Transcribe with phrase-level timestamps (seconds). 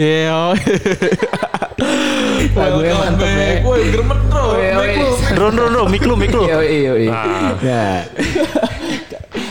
[0.00, 0.56] Iya.
[2.56, 3.60] Lagunya mantep ya.
[3.60, 4.56] Woi, gremet bro.
[4.56, 5.10] Mic lu.
[5.36, 6.48] Ron ron ron, mik lu mik lu.
[6.48, 7.12] Iya, iya, iya.
[7.60, 8.00] Nah.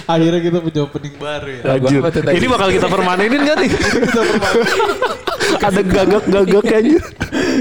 [0.10, 1.62] Akhirnya kita punya opening baru ya.
[1.70, 2.02] Lagu Lanjut.
[2.02, 2.36] apa tuh tadi?
[2.42, 3.70] Ini bakal kita permanenin gak nih?
[5.70, 7.00] Ada gagak-gagak kayaknya.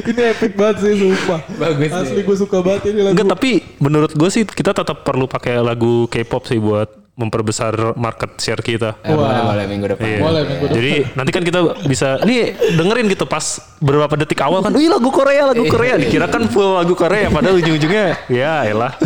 [0.09, 1.41] Ini epic banget sih sumpah.
[1.61, 3.21] Bagus Asli gue suka banget ini lagu.
[3.21, 3.51] Enggak, tapi
[3.85, 8.95] menurut gue sih kita tetap perlu pakai lagu K-pop sih buat memperbesar market share kita.
[9.03, 10.07] eh, boleh, boleh minggu depan.
[10.07, 10.19] Iya.
[10.23, 10.77] Boleh, minggu depan.
[10.79, 15.11] Jadi nanti kan kita bisa nih dengerin gitu pas beberapa detik awal kan, wih lagu
[15.11, 15.99] Korea, lagu Korea.
[15.99, 18.95] Dikira kan full lagu Korea, padahal ujung-ujungnya ya elah.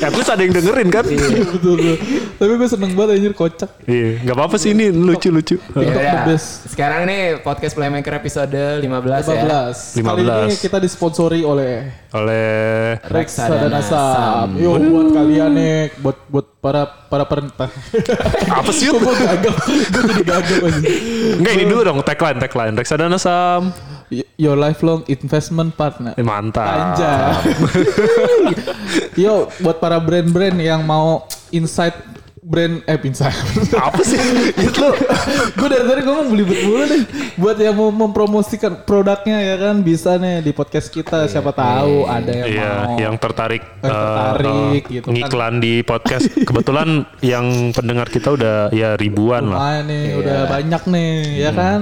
[0.00, 1.04] At least ada yang dengerin kan?
[1.08, 1.96] Iya, Iya, betul, betul.
[2.36, 3.70] Tapi gue seneng banget anjir kocak.
[3.88, 5.56] nggak apa-apa sih ini lucu-lucu.
[5.74, 6.68] Ya best.
[6.70, 8.52] Sekarang nih podcast Playmaker episode
[8.84, 8.84] 15,
[9.26, 9.72] ya.
[9.96, 10.04] 15.
[10.04, 10.46] Kali 15.
[10.46, 14.14] ini kita disponsori oleh Oleh Reksadana Reksadana Sam.
[14.14, 14.48] Sam.
[14.58, 17.70] Yo buat kalian nih, buat buat para para perintah.
[18.58, 18.90] apa sih?
[18.90, 19.78] Gue gagap, gue
[20.10, 20.88] jadi gagap aja.
[21.38, 23.70] Enggak ini dulu dong tagline tagline Reksadana Sam.
[24.10, 26.18] Y- Your lifelong investment partner.
[26.18, 26.98] Eh, mantap.
[26.98, 27.54] Anjay.
[29.22, 31.22] Yo, buat para brand-brand yang mau
[31.54, 31.94] insight
[32.50, 33.38] brand eh insight.
[33.72, 34.18] Apa sih?
[34.66, 34.90] Itu
[35.54, 37.02] gue dari tadi gue mau beli mulu deh.
[37.38, 42.26] Buat yang mau mempromosikan produknya ya kan bisa nih di podcast kita siapa tahu ada
[42.34, 42.98] yang Iya, mau.
[42.98, 45.14] yang tertarik, Yang tertarik eh, gitu kan.
[45.14, 46.26] ngiklan di podcast.
[46.34, 46.88] Kebetulan
[47.22, 49.58] yang pendengar kita udah ya ribuan lah.
[49.62, 51.80] Lumayan nih, udah banyak nih, ya kan?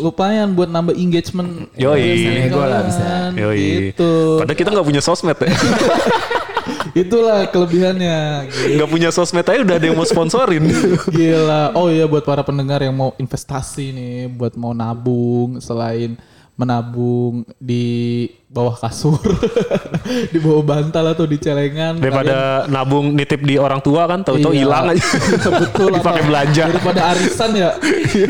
[0.00, 1.68] Lumayan buat nambah engagement.
[1.76, 2.00] Yoi.
[2.00, 3.04] Bisa nego lah, bisa.
[3.04, 3.92] Kan, Yoi.
[3.92, 4.12] Gitu.
[4.40, 5.50] Padahal kita nggak punya sosmed ya.
[6.92, 8.48] Itulah kelebihannya.
[8.76, 10.64] Nggak punya sosmed aja udah ada yang mau sponsorin.
[11.14, 11.74] Gila.
[11.74, 16.18] Oh iya buat para pendengar yang mau investasi nih, buat mau nabung selain
[16.60, 19.16] menabung di bawah kasur,
[20.32, 21.96] di bawah bantal atau di celengan.
[21.96, 24.60] Daripada nabung nitip di orang tua kan, tahu-tahu Iya.
[24.68, 25.08] hilang aja.
[25.64, 25.96] Betul.
[25.96, 26.64] Dipakai belanja.
[26.68, 27.70] Daripada arisan ya,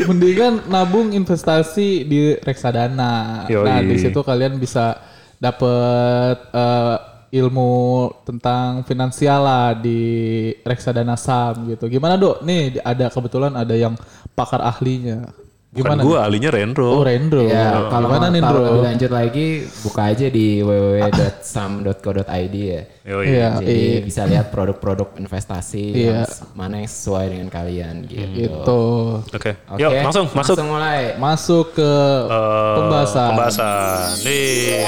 [0.07, 3.43] mendingan nabung investasi di reksadana.
[3.51, 3.67] Yoi.
[3.67, 4.95] Nah di situ kalian bisa
[5.35, 6.95] dapet eh,
[7.31, 9.99] ilmu tentang finansial lah di
[10.67, 11.87] reksadana saham gitu.
[11.87, 12.43] Gimana dok?
[12.43, 13.95] Nih ada kebetulan ada yang
[14.35, 15.31] pakar ahlinya.
[15.71, 16.03] Bukan Gimana?
[16.03, 16.25] gue, nih?
[16.27, 16.83] ahlinya Rendro.
[16.91, 17.47] Oh Rendro.
[17.47, 18.59] Ya, kalau tahu Rendro?
[18.59, 19.47] lebih lanjut lagi
[19.79, 22.27] buka aja di www.sam.co.id
[22.59, 22.81] ya.
[23.07, 23.23] Yoi.
[23.25, 23.47] Iya.
[23.55, 24.03] Jadi iya.
[24.03, 26.27] bisa lihat produk-produk investasi Iya.
[26.27, 28.35] yang mana yang sesuai dengan kalian gitu.
[28.35, 28.81] Gitu.
[29.31, 30.59] Oke, Oke, yuk langsung masuk.
[30.59, 31.15] Langsung mulai.
[31.15, 31.91] Masuk ke
[32.27, 33.27] Eh, pembahasan.
[33.31, 34.05] Pembahasan.
[34.21, 34.83] Nih.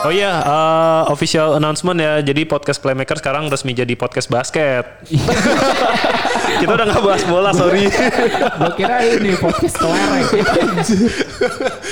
[0.00, 2.20] Oh iya, eh, official announcement ya.
[2.20, 4.84] Jadi podcast Playmaker sekarang resmi jadi podcast basket.
[6.60, 7.88] Kita udah nggak bahas bola, sorry.
[7.88, 10.09] Gue kira ini podcast kelereng.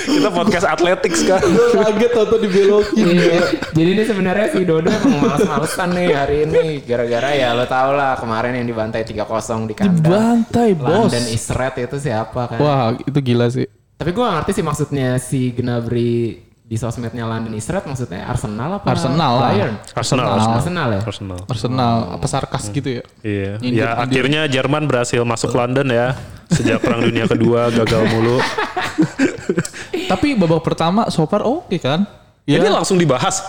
[0.09, 1.49] Kita podcast atletik sekarang.
[1.51, 3.05] Gue kaget atau dibelokin.
[3.05, 3.41] Iya.
[3.73, 8.19] Jadi ini sebenarnya si Dodo emang males-malesan nih hari ini gara-gara ya lo tau lah
[8.19, 10.03] kemarin yang dibantai 3-0 di kandang.
[10.03, 11.09] Dibantai bos.
[11.09, 12.59] London is red itu siapa kan?
[12.59, 13.67] Wah itu gila sih.
[13.99, 18.77] Tapi gue gak ngerti sih maksudnya si Gnabry di sosmednya London is red maksudnya Arsenal
[18.77, 18.93] apa?
[18.93, 19.49] Arsenal lah.
[19.49, 19.73] Bayern?
[19.89, 20.87] Arsenal, Arsenal, Arsenal.
[20.87, 21.01] ya?
[21.01, 21.39] Arsenal.
[21.43, 23.03] Arsenal apa sarkas gitu ya?
[23.19, 23.51] Iya.
[23.57, 26.13] Nyindir- Ya akhirnya Jerman berhasil masuk London ya.
[26.47, 28.37] Sejak Perang Dunia Kedua gagal mulu.
[30.11, 32.05] Tapi babak pertama so far oke kan?
[32.45, 33.41] Ini langsung dibahas.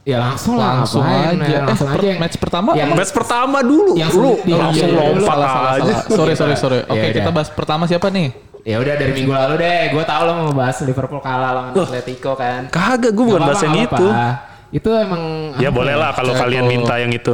[0.00, 1.34] Ya langsung lah langsung aja.
[1.34, 2.14] ya, langsung eh, per- aja.
[2.16, 3.98] match pertama Yang- Match pertama dulu.
[3.98, 5.00] Yang lu sulit diambil langsung dulu.
[5.02, 5.94] lompat salah, salah, aja.
[6.06, 6.78] Sorry sorry sorry.
[6.86, 8.30] Oke Ya kita bahas pertama siapa nih?
[8.66, 12.34] Ya udah dari minggu lalu deh, gue tau lo mau bahas Liverpool kalah lawan Atletico
[12.34, 12.66] kan.
[12.66, 14.06] Kagak, gue bukan bahas yang itu.
[14.74, 17.30] Itu emang Ya apa boleh lah kalau kalian minta yang itu.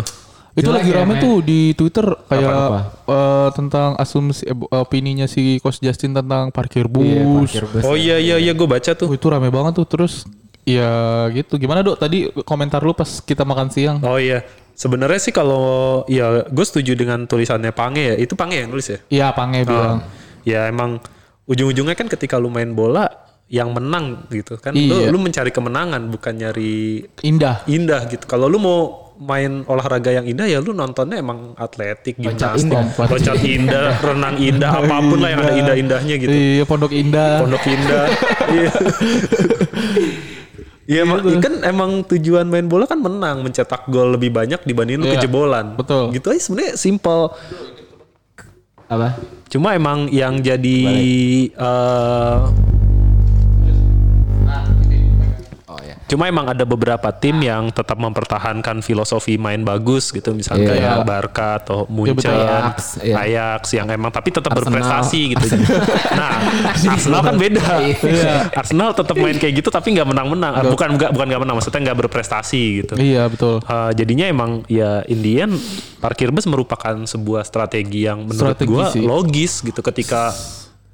[0.53, 2.81] Itu Jelek lagi ya, rame tuh di Twitter kayak Apa-apa?
[3.09, 7.09] eh, tentang asumsi eh, opininya si Coach Justin tentang parkir bus.
[7.09, 7.83] Iya, parkir bus.
[7.89, 9.09] Oh iya iya iya gue baca Oh, tuh.
[9.17, 10.29] itu rame banget tuh terus
[10.69, 10.93] ya
[11.33, 11.57] gitu.
[11.57, 14.05] Gimana dok tadi komentar lu pas kita makan siang?
[14.05, 14.45] Oh iya.
[14.77, 18.17] Sebenarnya sih kalau ya gue setuju dengan tulisannya Pange ya.
[18.21, 18.99] Itu Pange yang nulis ya.
[19.09, 20.05] Iya Pange bilang.
[20.45, 21.01] Ya emang
[21.47, 23.09] ujung-ujungnya kan ketika lu main bola
[23.53, 24.73] yang menang gitu kan.
[24.73, 25.13] Iya.
[25.13, 27.61] Lu, lu mencari kemenangan bukan nyari Indah.
[27.69, 28.25] indah gitu.
[28.25, 28.81] Kalau lu mau
[29.23, 33.07] main olahraga yang indah ya lu nontonnya emang atletik, gimnastik, indah.
[33.07, 36.33] loncat indah, renang indah, apa pun lah yang ada indah-indahnya gitu.
[36.33, 37.45] Iya Pondok Indah.
[37.45, 38.05] Pondok indah.
[38.53, 38.73] Iya.
[40.83, 45.07] Iya emang, kan emang tujuan main bola kan menang, mencetak gol lebih banyak dibanding lu
[45.09, 45.79] Iya, kejebolan.
[45.79, 46.11] betul.
[46.11, 47.31] Gitu aja sebenarnya simple.
[48.93, 49.17] Apa?
[49.49, 50.81] Cuma emang yang jadi
[56.13, 60.73] Cuma emang ada beberapa tim yang tetap mempertahankan filosofi main bagus gitu, misalnya Iya.
[60.77, 62.37] kayak Barca atau Munchen, betul.
[62.37, 63.17] Ajax, iya.
[63.17, 64.77] Ajax yang emang tapi tetap Arsenal.
[64.77, 65.47] berprestasi gitu.
[66.13, 66.31] Nah,
[66.69, 67.65] Arsenal kan beda.
[67.81, 68.53] Iya.
[68.53, 70.53] Arsenal tetap main kayak gitu tapi nggak menang-menang.
[70.69, 72.95] Bukan nggak bukan nggak menang, maksudnya nggak berprestasi gitu.
[73.01, 73.65] Iya betul.
[73.65, 75.57] Uh, jadinya emang ya Indian
[75.97, 78.59] parkir bus merupakan sebuah strategi yang menurut
[78.93, 79.01] sih.
[79.01, 80.35] logis gitu ketika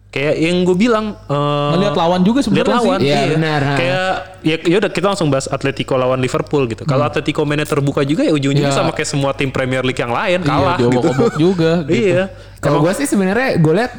[0.08, 3.06] kayak yang gue bilang eh, Ngeliat lawan juga lihat sebenarnya lawan sih.
[3.06, 3.74] Iya, benar, ha.
[3.76, 3.98] kayak
[4.40, 8.32] ya yaudah kita langsung bahas Atletico lawan Liverpool gitu kalau Atletico mainnya terbuka juga ya
[8.32, 8.78] ujung-ujungnya Iya.
[8.78, 11.72] sama kayak semua tim Premier League yang lain Iya, kalah gitu diobok-obok juga.
[11.84, 11.92] gitu.
[11.92, 12.22] iya
[12.56, 13.92] Kalau gue sih sebenarnya gue lihat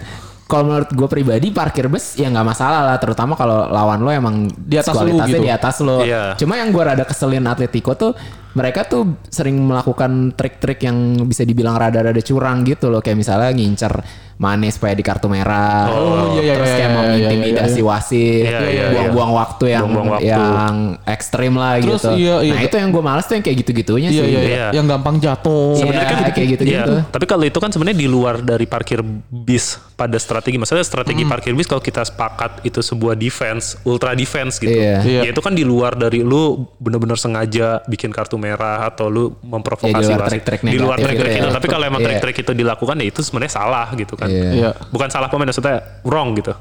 [0.43, 4.35] kalau menurut gue pribadi parkir bus ya nggak masalah lah terutama kalau lawan lo emang
[4.49, 5.45] Di atas lu kualitasnya gitu.
[5.45, 5.97] di atas lo.
[6.01, 6.33] Iya.
[6.35, 8.17] Cuma yang gue rada keselin Atletico tuh
[8.49, 13.93] mereka tuh sering melakukan trik-trik yang bisa dibilang rada-rada curang gitu loh kayak misalnya ngincer
[14.39, 15.91] Mane supaya di kartu merah.
[15.91, 19.31] Oh, iya, iya, terus iya, kayak iya, mau iya, mengintimidasi iya, wasit, Iya, iya, buang-buang
[19.35, 20.31] waktu yang Buang-buang waktu.
[20.31, 20.73] yang
[21.05, 22.09] ekstrim lah Terus, gitu.
[22.15, 22.53] iya, iya.
[22.55, 24.23] Nah, itu yang gue males tuh yang kayak gitu-gitunya Iya, sih.
[24.25, 24.49] iya, iya.
[24.49, 24.67] Iya.
[24.73, 25.75] Yang gampang jatuh.
[25.75, 26.91] Sebenarnya kan kayak gitu-gitu.
[26.95, 30.55] Iya, tapi kalau itu kan sebenarnya di luar dari parkir bis pada strategi.
[30.55, 31.29] Maksudnya strategi Hmm.
[31.29, 34.71] parkir bis kalau kita sepakat itu sebuah defense, ultra defense gitu.
[34.71, 35.03] Iya.
[35.03, 35.21] Iya.
[35.21, 36.41] Ya itu kan di luar dari lu
[36.75, 40.39] bener-bener sengaja bikin kartu merah atau lu memprovokasi Ya, di luar wasit.
[40.39, 41.51] trik-trik Di luar negatif trik-trik gitu itu.
[41.51, 41.57] ya.
[41.59, 42.07] Tapi kalau emang Iya.
[42.07, 44.28] trik-trik itu dilakukan ya itu sebenarnya salah gitu kan.
[44.29, 44.49] Iya.
[44.53, 44.69] Iya.
[44.87, 46.53] Bukan salah pemain maksudnya wrong gitu.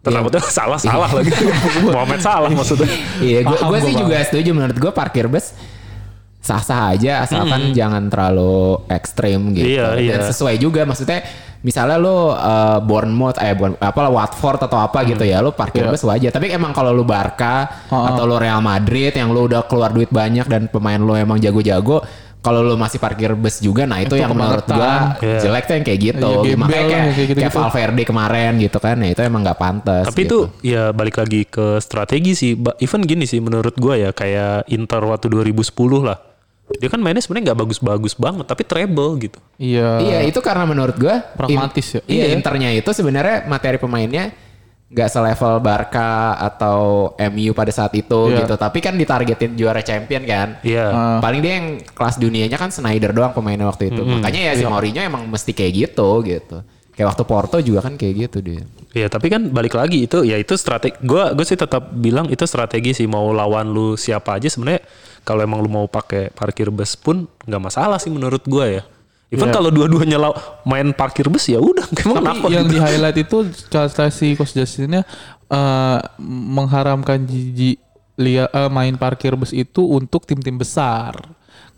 [0.00, 1.28] Tertakutnya salah salah lagi.
[1.94, 2.88] Mohamed salah maksudnya.
[3.18, 5.52] Iya, gue Paham gue gua, sih juga setuju menurut gue parkir bus
[6.40, 9.76] sah-sah aja asalkan jangan terlalu ekstrim gitu.
[9.76, 10.16] Iya, iya.
[10.16, 11.20] Dan sesuai juga maksudnya
[11.60, 15.92] misalnya lo uh, Bournemouth eh Bourne- apa Watford atau apa gitu ya lo parkir Iya.
[15.92, 16.32] bus wajar.
[16.32, 18.08] Tapi emang kalau lo Barca Oh, oh.
[18.08, 22.00] atau lo Real Madrid yang lo udah keluar duit banyak dan pemain lo emang jago-jago
[22.40, 25.20] kalau lo masih parkir bus juga nah itu, Itu yang menurut gua.
[25.20, 25.38] Iya.
[25.44, 26.30] jelek tuh yang kayak gitu.
[26.40, 27.40] Gembel Makanya kayak, kayak gitu-gitu.
[27.44, 28.96] kayak Valverde kemarin gitu kan.
[28.96, 30.04] Nah, itu emang nggak pantas.
[30.08, 30.48] Tapi gitu.
[30.48, 32.52] itu ya balik lagi ke strategi sih.
[32.80, 35.68] Even gini sih menurut gua ya kayak Inter waktu 2010
[36.00, 36.18] lah.
[36.70, 39.38] Dia kan mainnya sebenarnya nggak bagus-bagus banget tapi treble gitu.
[39.60, 40.00] Iya.
[40.00, 42.00] Iya itu karena menurut gua Pragmatis ya.
[42.08, 42.34] Iya Iya.
[42.40, 44.32] internya itu sebenarnya materi pemainnya
[44.90, 48.42] nggak selevel Barca atau MU pada saat itu Iya.
[48.42, 48.54] gitu.
[48.58, 50.58] Tapi kan ditargetin juara champion kan.
[50.66, 50.86] Iya.
[50.90, 51.18] Ah.
[51.22, 54.02] Paling dia yang kelas dunianya kan Snyder doang pemainnya waktu itu.
[54.02, 56.58] Makanya ya si Mourinho emang mesti kayak gitu gitu.
[56.90, 58.66] Kayak waktu Porto juga kan kayak gitu dia.
[58.90, 60.98] Iya, tapi kan balik lagi itu ya itu strategi.
[61.06, 64.82] Gua gue sih tetap bilang itu strategi sih mau lawan lu siapa aja sebenarnya
[65.22, 68.82] kalau emang lu mau pakai parkir bus pun nggak masalah sih menurut gua ya.
[69.30, 69.54] Even Iya.
[69.54, 70.18] kalau dua-duanya
[70.66, 72.46] main parkir bus ya udah emang Tapi kenapa?
[72.50, 73.36] yang di highlight itu
[73.70, 75.06] kata si Coach Justinnya
[75.46, 77.78] eh, mengharamkan Gigi
[78.18, 81.14] lia, eh, main parkir bus itu untuk tim-tim besar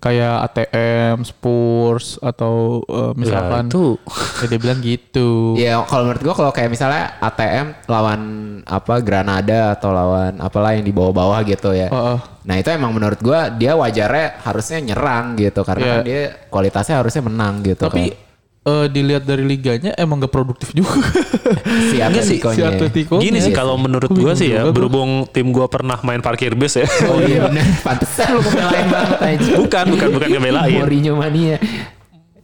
[0.02, 3.94] kayak ATM, Spurs atau eh, misalkan itu.
[4.42, 5.54] ya dia bilang gitu.
[5.54, 8.20] Ya kalau menurut gua kalau kayak misalnya ATM lawan
[8.66, 11.86] apa Granada atau lawan apalah yang di bawah-bawah gitu ya.
[11.86, 12.18] Heeh.
[12.42, 15.92] Nah itu emang menurut gua dia wajarnya harusnya nyerang gitu karena Iya.
[15.94, 17.86] kan dia kualitasnya harusnya menang gitu.
[17.86, 18.18] Tapi kan.
[18.62, 21.02] Eh, dilihat dari liganya emang gak produktif juga.
[21.90, 22.54] si Atletico-nya.
[22.54, 23.18] si Atletico.
[23.18, 23.56] Gini sih Iya.
[23.56, 24.74] kalau menurut bingung sih ya juga tuh.
[24.74, 26.86] berhubung tim gua pernah main parkir bus ya.
[27.04, 29.52] Oh iya benar, pantesan lu ngebelain banget aja.
[29.56, 30.78] bukan, bukan bukan ngebelain.
[30.78, 31.56] Mourinho mania.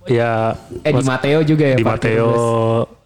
[0.09, 1.93] ya Eh di Matteo juga ya di bus.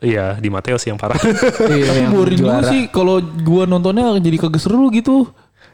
[0.00, 1.18] iya di Matteo sih yang parah.
[1.18, 2.00] Iya, Tapi
[2.38, 2.70] juara.
[2.70, 5.26] sih kalau gua nontonnya jadi kagak seru gitu.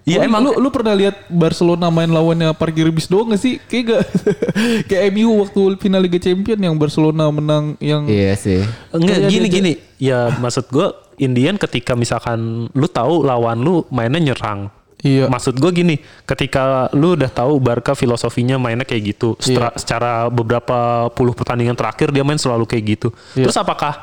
[0.09, 0.41] Iya, Oh, emang.
[0.41, 3.61] lu lu pernah lihat Barcelona main lawannya parkir bis doang gak sih?
[3.63, 4.03] Kayak gak
[4.89, 8.65] kayak MU waktu final Liga Champion yang Barcelona menang yang Iya sih.
[8.89, 9.73] Enggak Iya, gini dia- gini.
[9.99, 14.73] Ya maksud gua Indian ketika misalkan lu tahu lawan lu mainnya nyerang.
[14.99, 15.31] Iya.
[15.31, 15.95] Maksud gue gini,
[16.25, 22.11] ketika lu udah tahu Barca filosofinya mainnya kayak gitu, secara, secara beberapa puluh pertandingan terakhir
[22.11, 23.09] dia main selalu kayak gitu.
[23.35, 23.47] Iya.
[23.47, 23.95] Terus apakah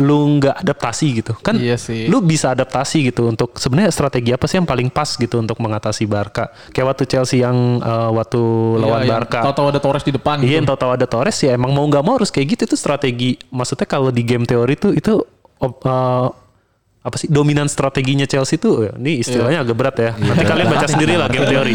[0.00, 1.32] lu nggak adaptasi gitu?
[1.38, 2.08] Kan Iya sih.
[2.08, 6.04] lu bisa adaptasi gitu untuk sebenarnya strategi apa sih yang paling pas gitu untuk mengatasi
[6.04, 6.48] Barca?
[6.72, 8.40] Kayak waktu Chelsea yang eh, waktu
[8.76, 9.38] lawan Iya, yang Barca.
[9.44, 10.68] Tahu-tahu ada Torres di depan Iya, gitu.
[10.72, 13.36] tahu-tahu ada Torres ya emang mau nggak mau harus kayak gitu itu strategi.
[13.48, 15.12] Maksudnya kalau di game teori itu itu
[15.60, 16.28] eh,
[17.00, 20.12] apa sih dominan strateginya Chelsea itu ya, ini istilahnya agak berat ya.
[20.16, 21.72] Nanti kalian baca sendiri lah game teori.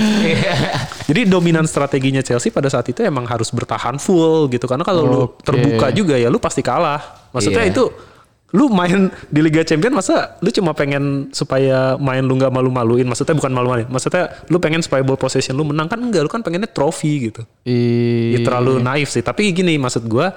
[1.09, 5.17] Jadi dominan strateginya Chelsea pada saat itu emang harus bertahan full gitu karena kalau lu
[5.25, 5.41] Oke.
[5.41, 7.01] terbuka juga ya lu pasti kalah.
[7.33, 7.73] Maksudnya Iya.
[7.73, 7.83] itu
[8.51, 13.33] lu main di Liga Champion masa lu cuma pengen supaya main lu nggak malu-maluin maksudnya
[13.33, 16.69] bukan malu-maluin maksudnya lu pengen supaya ball possession lu menang kan enggak lu kan pengennya
[16.69, 18.37] trofi gitu Iya.
[18.37, 19.19] Ya, terlalu naif sih.
[19.19, 20.29] Tapi gini maksud gua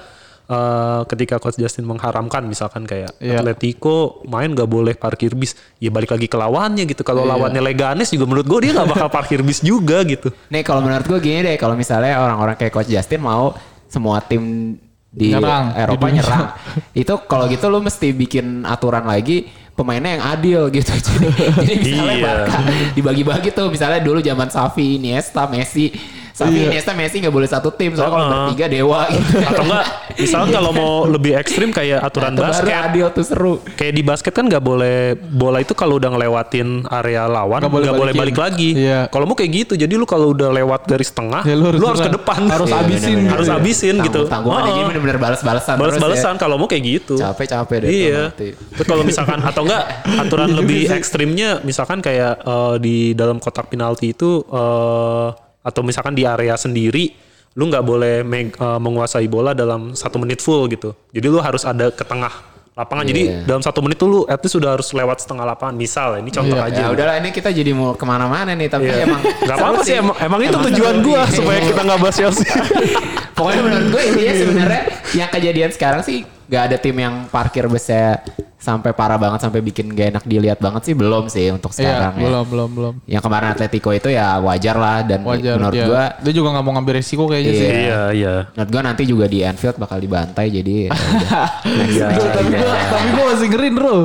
[0.49, 3.39] eh, ketika coach Justin mengharamkan misalkan kayak Iya.
[3.39, 7.05] Atletico main gak boleh parkir bis, ya balik lagi ke lawannya gitu.
[7.05, 7.37] Kalau Iya.
[7.37, 10.33] lawannya Leganes juga menurut gua dia nggak bakal parkir bis juga gitu.
[10.49, 13.53] Nih kalau menurut gue gini deh, kalau misalnya orang-orang kayak Coach Justin mau
[13.87, 14.75] semua tim
[15.19, 16.47] di Nyerang, Eropa di nyerang,
[16.95, 20.91] itu kalau gitu lu mesti bikin aturan lagi pemainnya yang adil gitu.
[20.99, 21.27] Jadi,
[21.59, 22.25] jadi misalnya Iya.
[22.27, 22.59] Barca
[22.99, 25.91] dibagi-bagi tuh, misalnya dulu zaman Xavi, Iniesta, Messi
[26.39, 26.67] Tapi Iya.
[26.71, 28.39] Iniesta Messi nggak boleh satu tim soalnya kalau Heeh.
[28.47, 29.27] bertiga dewa gitu.
[29.41, 29.85] Atau enggak,
[30.17, 32.75] misalnya kalau mau lebih ekstrim kayak aturan baru basket.
[32.81, 33.55] adil tuh seru.
[33.73, 37.87] Kayak di basket kan nggak boleh bola itu kalau udah ngelewatin area lawan Nggak boleh
[37.89, 38.21] boleh, balikin.
[38.21, 38.71] balik lagi.
[38.77, 39.01] Iya.
[39.09, 41.91] Kalau mau kayak gitu, jadi lu kalau udah lewat garis tengah, Ya, lu harus, ke
[41.99, 42.15] serang.
[42.15, 42.41] depan.
[42.47, 43.29] Harus Iya, habisin bener-bener.
[43.29, 43.59] harus gitu ya.
[43.59, 44.21] habisin gitu.
[44.23, 45.75] Tanggung-tanggungan Oh, jadi bener-bener balas-balasan.
[45.75, 47.15] terus Balas-balasan kalau mau kayak gitu.
[47.17, 47.25] ya.
[47.29, 47.89] Capek-capek deh.
[47.91, 48.23] Iya.
[48.71, 49.85] Terus kalau misalkan atau enggak
[50.23, 55.29] aturan lebih ekstrimnya misalkan kayak eh, di dalam kotak penalti itu eh,
[55.69, 57.13] atau misalkan di area sendiri
[57.53, 60.97] lu nggak boleh meg- eh, menguasai bola dalam satu menit full gitu.
[61.11, 62.31] Jadi lu harus ada ke tengah
[62.73, 63.03] lapangan.
[63.05, 63.43] Jadi Iya.
[63.43, 65.75] dalam satu menit tuh lu at least sudah harus lewat setengah lapangan.
[65.75, 66.71] Misal ini contoh Iya.
[66.71, 66.83] aja.
[66.87, 69.03] Ya udahlah ini kita jadi mau ke mana-mana nih tapi Iya.
[69.03, 72.47] emang Gak apa-apa sih emang, emang itu tujuan gua supaya kita nggak bahas Chelsea.
[73.37, 74.83] Pokoknya menurut gue intinya sebenarnya
[75.15, 78.25] yang kejadian sekarang sih gak ada tim yang parkir busnya
[78.59, 82.13] sampai parah banget sampai bikin gak enak dilihat banget sih belum sih untuk Iya, sekarang
[82.13, 82.23] ya.
[82.25, 82.95] belum belum belum.
[83.07, 85.55] Yang kemarin Atletico itu ya wajar lah dan Wajar.
[85.55, 85.87] menurut ya.
[85.87, 87.69] gua dia juga nggak mau ngambil resiko kayaknya sih.
[87.71, 88.35] iya iya.
[88.51, 90.93] menurut gua nanti juga di Anfield bakal dibantai jadi ya
[91.89, 92.07] Iya.
[92.29, 93.97] tapi gua tapi gua masih ngerin bro.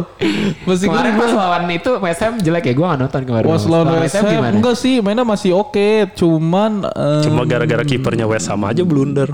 [0.63, 3.45] Masih Kemarin ngerin pas lawan itu West Ham jelek ya gua gak nonton kemarin.
[3.47, 4.53] Was lawan West Ham gimana?
[4.53, 9.33] enggak sih mainnya masih oke cuman em, Cuma gara-gara kipernya West Ham aja blunder.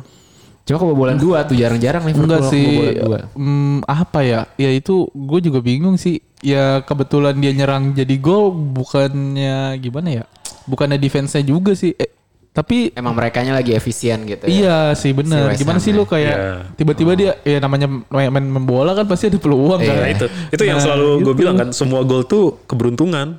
[0.69, 3.25] Cuma kebobolan dua tuh jarang-jarang Liverpool enggak sih dua.
[3.33, 8.53] em, apa ya ya itu gue juga bingung sih ya kebetulan dia nyerang jadi gol
[8.53, 10.23] bukannya gimana ya
[10.69, 12.13] bukannya defense-nya juga sih eh,
[12.49, 14.49] tapi Emang mereka lagi efisien gitu ya.
[14.49, 15.53] Iya sih bener.
[15.53, 15.97] Si Gimana sih ya.
[15.97, 16.53] lu kayak Iya.
[16.75, 19.87] tiba-tiba dia ya namanya main, main, bola kan pasti ada peluang Iya.
[19.87, 19.95] kan.
[19.95, 21.39] Nah itu, itu yang Nah, selalu gue gitu.
[21.39, 23.37] bilang kan, semua gol tuh keberuntungan.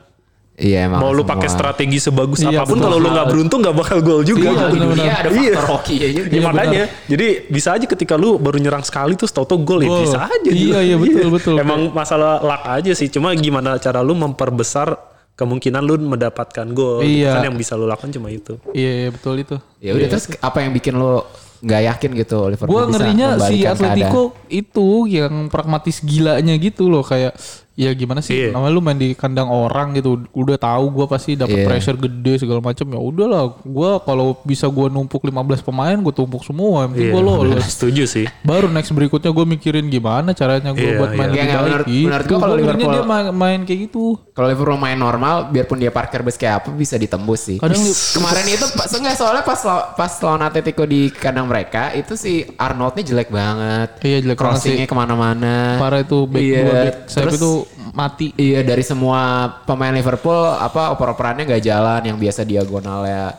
[0.61, 1.00] Iya emang.
[1.00, 4.21] Mau lu pakai strategi sebagus Iya, apa pun kalau lu nggak beruntung nggak bakal gol
[4.23, 4.45] juga.
[4.45, 4.93] Iya, Di bener-bener.
[4.93, 5.40] dunia ada Iya.
[5.50, 6.29] faktor hoki ya juga.
[6.29, 10.19] Ya, makanya, jadi bisa aja ketika lu baru nyerang sekali tuh tau-tau gol ya bisa
[10.23, 10.50] aja.
[10.52, 11.55] Iya, iya, betul, betul.
[11.57, 13.09] Emang masalah luck aja sih.
[13.09, 15.00] Cuma gimana cara lu memperbesar
[15.33, 17.00] kemungkinan lu mendapatkan gol.
[17.00, 17.40] Gitu Iya.
[17.40, 18.61] Kan yang bisa lu lakukan cuma itu.
[18.71, 19.57] Iya, iya, betul itu.
[19.81, 21.25] Ya udah terus apa yang bikin lo
[21.61, 27.05] nggak yakin gitu Liverpool Gua bisa ngerinya si Atletico itu yang pragmatis gilanya gitu loh
[27.05, 27.37] kayak
[27.72, 28.48] ya gimana sih Iya.
[28.50, 31.66] namanya lu main di kandang orang gitu udah tahu gua pasti dapat Iya.
[31.66, 36.42] pressure gede segala macam ya udahlah gua kalau bisa gua numpuk 15 pemain gua tumpuk
[36.42, 38.26] semua penting Iya, gua lolos Setuju sih.
[38.40, 41.40] baru next berikutnya gue mikirin gimana caranya gue Iya, buat main iya.
[41.40, 44.04] lebih baik menurut- gua kalau Liverpool- dia main, main kayak gitu.
[44.30, 47.56] Kalau Liverpool main normal biarpun dia parkir bus kayak apa bisa ditembus sih.
[47.56, 49.60] kadang Kemarin itu pas enggak soalnya pas
[49.94, 53.88] pas lawan Atletico di kandang mereka itu si Arnoldnya jelek banget.
[54.00, 55.76] Iya, jelek banget Crossingnya ke mana-mana.
[55.76, 57.52] parah itu back Iya, dua back sayap itu
[57.90, 59.21] mati Iya dari semua
[59.64, 63.35] pemain Liverpool apa oper-operannya gak jalan yang biasa diagonalnya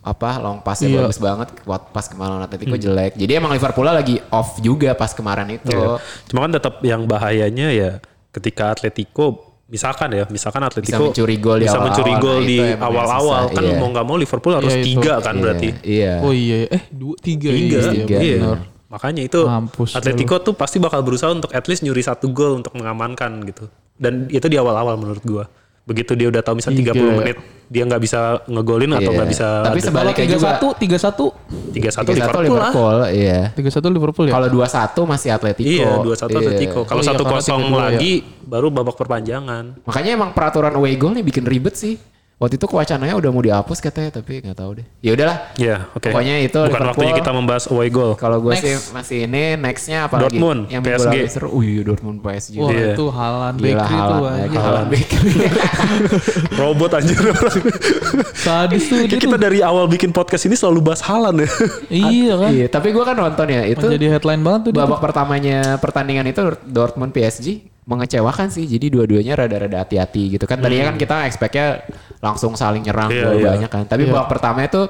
[0.00, 1.00] apa long passnya Iya.
[1.00, 3.16] bagus banget pas kemarin Atletico jelek.
[3.16, 5.72] Jadi emang Liverpool lagi off juga pas kemarin itu.
[5.72, 5.96] Iya.
[6.28, 7.90] Cuma kan tetap yang bahayanya ya
[8.28, 11.88] ketika Atletico misalkan ya, misalkan Atletico mencuri gol di bisa awal-awal.
[11.88, 13.76] mencuri gol Nah, di awal-awal kan iya.
[13.80, 15.68] mau nggak mau Liverpool harus Iya, tiga kan Iya, berarti.
[15.80, 16.12] Iya.
[16.20, 18.36] oh iya eh dua tiga Tiga, iya, tiga, iya, Iya.
[18.38, 18.60] benar.
[18.94, 22.72] Makanya itu Mampus Atletico tuh pasti bakal berusaha untuk at least nyuri satu gol untuk
[22.72, 23.66] mengamankan gitu.
[23.92, 25.44] Dan itu di awal-awal menurut gua.
[25.84, 27.12] Begitu dia udah tahu misalnya Tiga 30 ya.
[27.14, 29.16] menit dia nggak bisa ngegolin atau Iya.
[29.16, 32.10] nggak bisa Tapi sebaliknya tiga juga satu tiga satu 3-1 tiga satu
[32.40, 32.56] Liverpool
[32.94, 33.10] lah.
[33.10, 33.40] Iya.
[33.52, 35.68] tiga satu Liverpool ya Kalau dua satu masih Atletico.
[35.68, 36.38] Iya, 2-1 Iya.
[36.40, 36.80] Atletico.
[36.84, 37.84] Kalau Oh iya, satu karena kosong tiga dua ya.
[37.90, 39.64] lagi baru babak perpanjangan.
[39.82, 42.00] Makanya emang peraturan away goal nih bikin ribet sih.
[42.34, 44.86] Waktu itu kewacananya udah mau dihapus katanya tapi nggak tahu deh.
[44.98, 45.38] Ya udahlah.
[45.54, 46.10] Ya, oke.
[46.10, 46.90] Pokoknya itu Bukan Liverpool.
[46.90, 48.12] waktunya kita membahas away goal.
[48.14, 50.74] Kalau gue sih masih ini nextnya apa Dortmund, lagi?
[50.74, 51.16] Yang PSG.
[51.30, 51.48] seru.
[51.54, 52.54] Wih Dortmund PSG.
[52.58, 52.92] wah Iya.
[52.92, 54.14] itu Halan Gila Bakery itu
[54.50, 55.32] ya, Haaland Bakery.
[56.60, 57.56] Robot anjir orang.
[58.34, 61.48] sadis tuh dia kita tuh dari awal bikin podcast ini selalu bahas Halan ya.
[61.88, 65.78] iya kan Iya, tapi gue kan nonton ya itu menjadi headline banget tuh babak pertamanya
[65.78, 68.64] pertandingan itu Dortmund PSG mengecewakan sih.
[68.64, 70.56] Jadi dua-duanya rada-rada hati-hati gitu kan.
[70.56, 71.84] Tadinya kan kita expect-nya
[72.24, 73.48] langsung saling nyerang Iya, gol iya.
[73.52, 73.84] banyak kan.
[73.84, 74.10] Tapi Iya.
[74.10, 74.80] babak pertama itu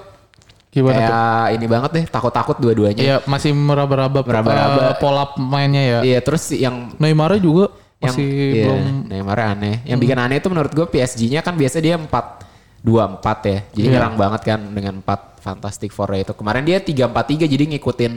[0.71, 3.03] gimana kayak tuh ini banget deh, takut-takut dua-duanya.
[3.03, 4.81] Iya masih meraba-raba Meraba-raba.
[4.89, 9.39] eh, pola mainnya ya Iya, terus si- yang Neymar juga yang masih iya, belum Neymar
[9.49, 9.77] aneh.
[9.83, 12.47] Yang bikin aneh itu menurut gue PSG-nya kan biasa dia 4
[12.81, 13.59] 2 4 ya.
[13.73, 13.93] Jadi Iya.
[13.93, 16.33] nyerang banget kan dengan 4 Fantastic Four itu.
[16.33, 18.13] Kemarin dia 3 4 3 jadi ngikutin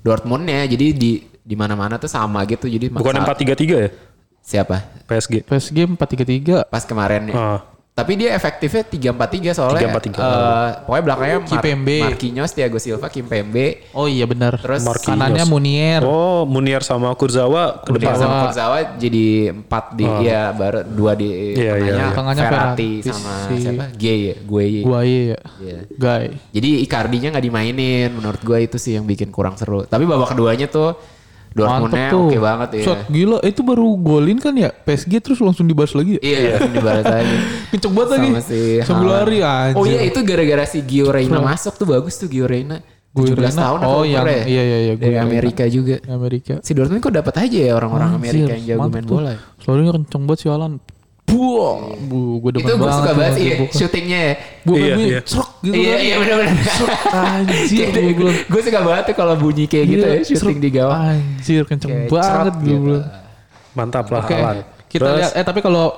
[0.00, 0.64] Dortmund-nya.
[0.66, 2.64] Jadi di di mana-mana tuh sama gitu.
[2.64, 3.90] Jadi Bukan saat- 4-3-3 ya?
[4.40, 4.82] siapa?
[5.04, 5.42] PSG.
[5.42, 7.60] PSG 4-3-3 Pas kemarin Ah.
[7.90, 10.16] Tapi dia efektifnya 3-4-3 soalnya 3-4-3.
[10.16, 11.98] eh, pokoknya belakangnya Mar- Kimpembe.
[12.00, 13.66] Marquinhos, Thiago Silva, Kimpembe.
[13.92, 15.20] oh iya benar Terus Marquinhos.
[15.20, 18.16] kanannya Munier Oh, Munier sama Kurzawa ke depan.
[18.16, 22.06] sama Kurzawa jadi empat di ya baru dua di Iya, iya, tengahnya, iya.
[22.10, 23.84] Tengahnya Verratti Verratti, sama si- siapa?
[23.92, 25.78] Gue ya, gue Guaye ya Iya.
[25.92, 29.84] Guy Jadi Icardi-nya nggak dimainin menurut gue itu sih yang bikin kurang seru.
[29.84, 30.96] Tapi babak keduanya tuh
[31.50, 32.82] Dortmundnya oke banget ya.
[32.86, 36.22] Shot gila, itu baru golin kan ya PSG terus langsung dibahas lagi ya?
[36.22, 37.36] Iya, langsung dibalas lagi.
[37.70, 38.28] Kenceng banget lagi.
[38.28, 39.74] Sama si Sambil lari anjir.
[39.74, 42.78] Oh iya itu gara-gara si Gio Reyna masuk tuh bagus tuh Gio Reyna.
[43.10, 43.58] Gio 17 Reyna?
[43.58, 44.46] tahun Oh, yang- ya?
[44.46, 45.26] iya, iya, iya, Gio Dari Reyna.
[45.26, 45.96] Amerika juga.
[46.06, 46.54] Amerika.
[46.62, 49.30] Si Dortmund kok dapat aja ya orang-orang Amerika yang jago main bola.
[49.34, 49.38] ya?
[49.58, 50.72] Soalnya kenceng banget si Alan.
[51.30, 51.80] Buang.
[52.02, 52.98] Bu, gue demen Itu gue banget.
[52.98, 54.34] suka banget sih ya, syutingnya ya.
[54.60, 55.20] Gue Iya, iya, iya.
[55.22, 56.00] Serok gitu iya, kan.
[56.00, 56.56] iya bener-bener.
[57.08, 58.36] Anjir gue bilang.
[58.44, 60.58] gue suka banget tuh kalau bunyi kayak gitu Iya, ya, syuting serok.
[60.58, 61.00] di gawang.
[61.00, 62.82] Anjir kenceng banget gue gitu.
[62.82, 63.04] bilang.
[63.70, 64.60] Mantap lah Haaland.
[64.84, 65.32] kita lihat.
[65.32, 65.94] Eh tapi kalau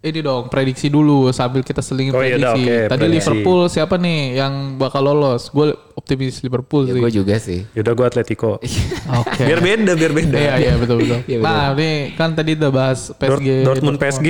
[0.00, 2.66] ini dong prediksi dulu sambil kita selingin Oh, iya dah, prediksi.
[2.66, 3.14] oke, Tadi prediksi.
[3.14, 5.46] Liverpool siapa nih yang bakal lolos?
[5.48, 6.98] Gue optimis Liverpool Ya sih.
[6.98, 7.60] gue juga sih.
[7.72, 8.58] Yaudah gue Atletico.
[9.22, 9.40] Oke.
[9.40, 10.34] Biar beda, biar beda.
[10.36, 11.22] Iya iya betul betul.
[11.30, 11.46] Iya, betul.
[11.46, 13.48] nah ini kan tadi udah bahas Dort- PSG.
[13.62, 14.18] Dortmund Liverpool.
[14.18, 14.28] PSG.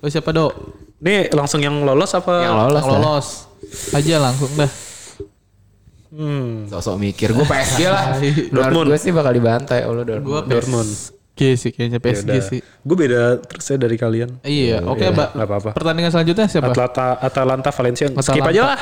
[0.00, 0.52] Oh siapa dok?
[0.98, 2.40] Nih langsung yang lolos apa?
[2.40, 3.00] Yang lolos Yang lah.
[3.00, 3.28] lolos
[3.92, 4.70] aja langsung dah.
[6.10, 6.66] Hmm.
[6.66, 8.18] Sosok mikir gue PSG lah.
[8.18, 8.86] Menurut Dortmund.
[8.90, 10.46] gue sih bakal dibantai oleh Gue Dortmund.
[10.48, 10.90] Dortmund.
[11.30, 12.60] PSG sih kayaknya PSG sih.
[12.82, 14.42] Gue beda terus ya dari kalian.
[14.42, 15.28] Iya, oke iya, Mbak.
[15.32, 15.70] nggak apa-apa.
[15.72, 16.68] Pertandingan selanjutnya siapa?
[16.68, 18.06] Atlanta, Atalanta Valencia.
[18.10, 18.50] Skip Atalanta.
[18.50, 18.80] aja lah.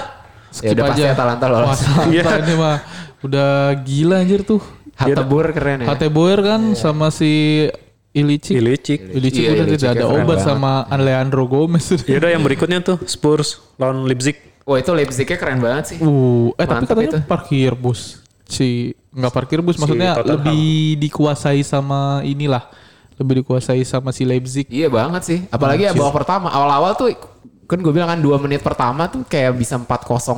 [0.58, 1.78] Ya udah pasti Atalanta lolos.
[1.78, 2.34] Atalanta Iya.
[2.40, 2.76] ini mah
[3.20, 4.62] udah gila anjir tuh.
[4.98, 5.94] Hatebur keren ya.
[6.08, 7.62] Boer kan sama si
[8.18, 8.54] Ilicic.
[8.58, 9.00] Ilicic.
[9.14, 10.48] Ilicic Iya, udah Ilicic tidak ada keren obat banget.
[10.48, 11.86] sama Leandro Gomez.
[12.10, 14.36] Yaudah yang berikutnya tuh Spurs lawan Leipzig.
[14.62, 15.98] Wah itu Leipzignya keren banget sih.
[15.98, 17.18] Uh, eh tapi Mantap katanya itu.
[17.24, 18.20] parkir bus.
[18.44, 20.44] Si nggak parkir bus maksudnya Tottenham.
[20.44, 20.68] lebih
[21.00, 22.68] dikuasai sama inilah.
[23.16, 24.68] Lebih dikuasai sama si Leipzig.
[24.68, 25.38] Iya banget sih.
[25.48, 26.52] Apalagi ya babak pertama.
[26.52, 27.08] Awal-awal tuh
[27.68, 29.84] kan gue bilang kan 2 menit pertama tuh kayak bisa 4-0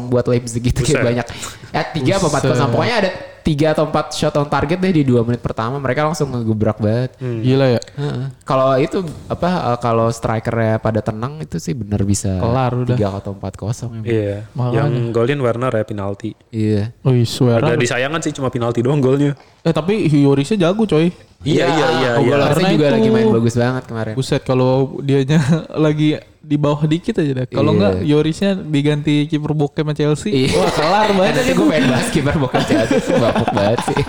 [0.05, 0.99] buat Leipzig gitu Buset.
[0.99, 1.27] kayak banyak.
[1.71, 2.69] Ya 3 apa 4-0 Buset.
[2.69, 3.11] pokoknya ada
[3.41, 5.79] 3 atau 4 shot on target deh di 2 menit pertama.
[5.79, 7.15] Mereka langsung ngegebrak banget.
[7.17, 7.81] Gila ya.
[7.97, 8.27] Heeh.
[8.43, 12.99] Kalau itu apa eh, kalau strikernya pada tenang itu sih bener bisa Kelar udah.
[12.99, 14.05] 3 atau 4-0 emang.
[14.05, 14.37] Iya.
[14.51, 14.77] Makanya.
[14.83, 16.31] Yang golin Werner ya penalti.
[16.51, 16.91] Iya.
[17.01, 17.63] Oh suara.
[17.63, 19.39] Agak disayangkan sih cuma penalti doang golnya.
[19.63, 21.15] Eh tapi Hiorisnya jago coy.
[21.41, 22.11] Iya iya iya.
[22.21, 22.35] Iya.
[22.53, 24.15] Karena juga itu- lagi main bagus banget kemarin.
[24.19, 25.41] Buset kalau dianya
[25.87, 27.47] lagi di bawah dikit aja deh.
[27.47, 27.77] Kalau Iya.
[27.77, 30.33] enggak Yorisnya diganti kiper bokeh sama Chelsea.
[30.33, 30.57] Iya.
[30.57, 31.35] Wah kelar banget.
[31.37, 34.03] nanti gue pengen bahas kiper bukan Chelsea bapuk banget sih.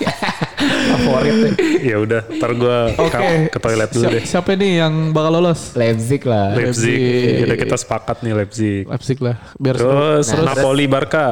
[0.91, 1.53] Favorit deh.
[1.81, 3.19] Ya udah, ntar gue Oke.
[3.49, 4.23] ke toilet dulu deh.
[4.23, 5.75] Siapa nih yang bakal lolos?
[5.75, 6.55] Leipzig lah.
[6.55, 6.87] Leipzig.
[6.87, 7.43] Leipzig.
[7.43, 8.83] Udah kita sepakat nih Leipzig.
[8.87, 9.35] Leipzig lah.
[9.57, 11.25] Biar Terus Nah, Napoli Barca.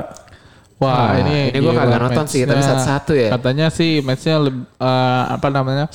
[0.79, 3.27] Wah, Wah, ini ini gua gila kagak nonton sih, tapi satu-satu ya.
[3.35, 4.35] Katanya sih matchnya
[4.79, 5.91] eh, apa namanya?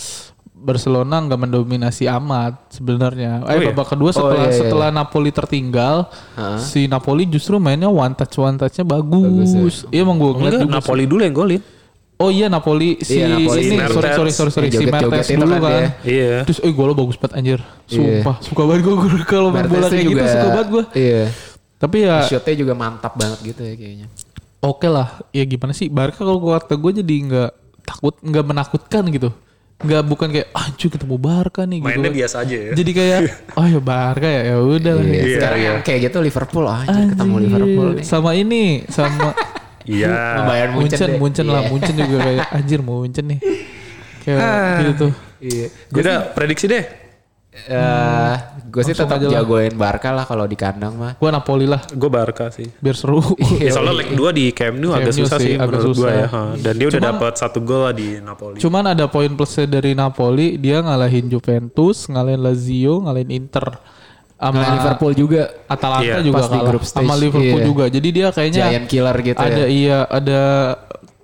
[0.64, 3.44] Barcelona nggak mendominasi amat sebenarnya.
[3.44, 3.68] Eh Oh iya?
[3.70, 4.59] babak kedua setelah iya, iya.
[4.59, 6.59] setelah Napoli tertinggal, Heeh.
[6.59, 9.53] si Napoli justru mainnya one touch one touchnya bagus.
[9.53, 10.77] Bagus Iya emang gue ngeliat Enggak, juga.
[10.81, 11.62] Napoli dulu yang golin.
[12.14, 14.81] Oh iya Napoli si Iya, Napoli ini si sorry sorry sorry sorry Yang
[15.27, 15.83] si itu dulu kan kan.
[16.07, 16.35] Iya.
[16.46, 17.61] Terus eh golnya bagus banget anjir.
[17.85, 18.94] Sumpah suka banget gue
[19.27, 20.85] kalau main bola Mertens tuh kayak gitu suka banget gue.
[20.96, 21.22] Iya.
[21.77, 24.07] Tapi ya Shotnya juga mantap banget gitu ya kayaknya.
[24.59, 25.20] oke lah.
[25.31, 27.50] Ya gimana sih Barca kalau kata gue jadi nggak
[27.85, 29.29] takut nggak menakutkan gitu.
[29.74, 31.88] Nggak bukan kayak anjir ketemu Barca nih gitu.
[31.88, 32.16] Mainnya kan.
[32.16, 32.72] biasa aja ya.
[32.72, 33.18] Jadi kayak
[33.58, 35.04] oh ya Barca ya ya udah lah.
[35.04, 35.66] Iya, Iya, Sekarang iya.
[35.66, 38.04] yang kayak gitu Liverpool ah, anjir ketemu Liverpool nih.
[38.04, 39.28] Sama ini sama
[39.84, 40.08] Iya.
[40.42, 41.18] Bayern Munchen Munchen deh.
[41.18, 41.68] Munchen lah Iya.
[41.68, 43.40] Munchen juga kayak anjir Munchen nih.
[44.24, 44.76] Kayak Ah.
[44.80, 45.12] gitu tuh.
[45.38, 45.66] Iya.
[45.92, 46.84] Udah prediksi deh.
[47.54, 48.34] Eh,
[48.66, 51.14] gue sih tetap jagoin Barca lah kalau di kandang mah.
[51.14, 52.66] Gue Napoli lah Gue Barca sih.
[52.76, 53.22] biar seru.
[53.62, 56.12] Ya, soalnya leg 2 di Camp Nou agak susah sih, sih, agak menurut gue susah.
[56.12, 56.26] ya.
[56.26, 56.40] Ha.
[56.58, 58.58] Dan dia udah Cuman- dapat satu gol lah di Napoli.
[58.58, 63.66] Cuman ada poin plusnya dari Napoli, dia ngalahin Juventus, ngalahin Lazio, ngalahin Inter.
[64.34, 66.20] Sama Nah, Liverpool juga Atalanta Iya.
[66.20, 66.82] juga kalah.
[66.82, 67.64] Sama Liverpool Iya.
[67.64, 67.84] juga.
[67.86, 69.66] Jadi dia kayaknya giant killer gitu ada ya.
[69.66, 70.40] iya ada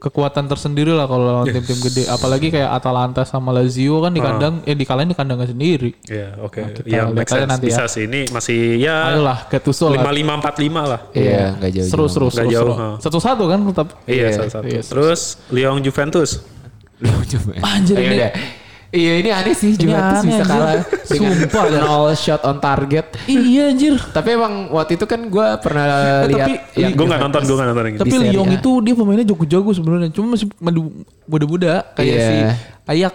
[0.01, 2.09] kekuatan tersendiri lah kalau lawan tim-tim gede.
[2.09, 5.93] Apalagi kayak Atalanta sama Lazio kan di kandang, eh di kandang di kandangnya sendiri.
[6.09, 6.61] Iya, oke.
[6.75, 7.87] kita Yang lihat make aja sense nanti bisa ya.
[7.87, 8.03] sih.
[8.09, 10.01] Ini masih ya Ayolah, Gattuso lah.
[10.01, 11.01] 5545 lah.
[11.13, 11.87] Iya, enggak jauh.
[11.87, 12.51] Seru seru Nggak seru.
[12.51, 12.73] jauh, seru.
[12.75, 12.89] ha.
[12.99, 13.89] Satu-satu kan tetap.
[14.05, 14.65] Iya, Iya, satu-satu.
[14.67, 15.21] iya, Terus
[15.53, 16.31] Lyon Juventus.
[17.61, 18.17] Anjir Iya, ini.
[18.91, 20.51] Iya ini aneh sih Juventus aneh, bisa anjir.
[20.51, 20.75] kalah
[21.09, 21.81] dengan Sumpah, dah.
[21.81, 23.07] nol shot on target.
[23.25, 23.95] Iya anjir.
[24.05, 27.55] Tapi emang waktu itu kan gue pernah Eh, lihat tapi yang Gue nggak nonton, gue
[27.55, 28.03] nggak nonton yang itu.
[28.03, 30.11] Tapi Lyon itu dia pemainnya jago-jago sebenarnya.
[30.11, 30.47] Cuma masih
[31.25, 32.27] muda-muda kayak Iya.
[32.27, 32.37] si
[32.89, 33.15] Ayak.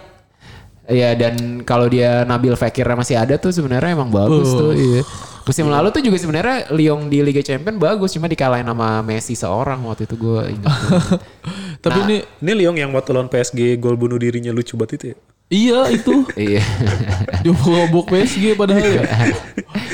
[0.86, 4.58] Iya dan kalau dia Nabil Fekir masih ada tuh sebenarnya emang bagus Oh.
[4.58, 4.72] tuh.
[4.72, 5.04] Iya.
[5.42, 9.78] Musim lalu tuh juga sebenarnya Lyon di Liga Champions bagus cuma dikalahin sama Messi seorang
[9.82, 10.64] waktu itu gue ingat.
[10.64, 11.20] tuh.
[11.84, 12.06] Tapi Nah.
[12.08, 15.16] ini Ini Lyon yang waktu lawan PSG gol bunuh dirinya lucu banget itu ya.
[15.46, 16.62] Iya itu iya.
[17.42, 19.02] dia bobok PSG padahal ya.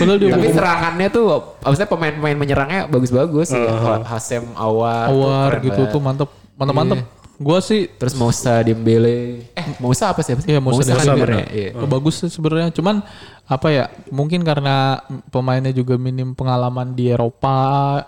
[0.01, 1.25] Padahal dia Tapi serangannya tuh
[1.61, 4.01] maksudnya pemain-pemain menyerangnya bagus-bagus ya.
[4.09, 5.93] Hasem Awar, Awar gitu banget.
[5.93, 6.29] tuh mantep.
[6.57, 6.99] Mantep-mantep.
[7.05, 7.21] Iya.
[7.43, 9.51] Gua sih Terus Musa Dembele.
[9.51, 10.39] Eh, Musa apa sih?
[10.47, 11.43] Iya, Musa kan Dembele.
[11.43, 11.47] ya?
[11.51, 11.71] Iya.
[11.75, 12.71] Oh, bagus sih sebenarnya.
[12.71, 13.03] Cuman
[13.45, 13.91] apa ya?
[14.15, 17.59] Mungkin karena pemainnya juga minim pengalaman di Eropa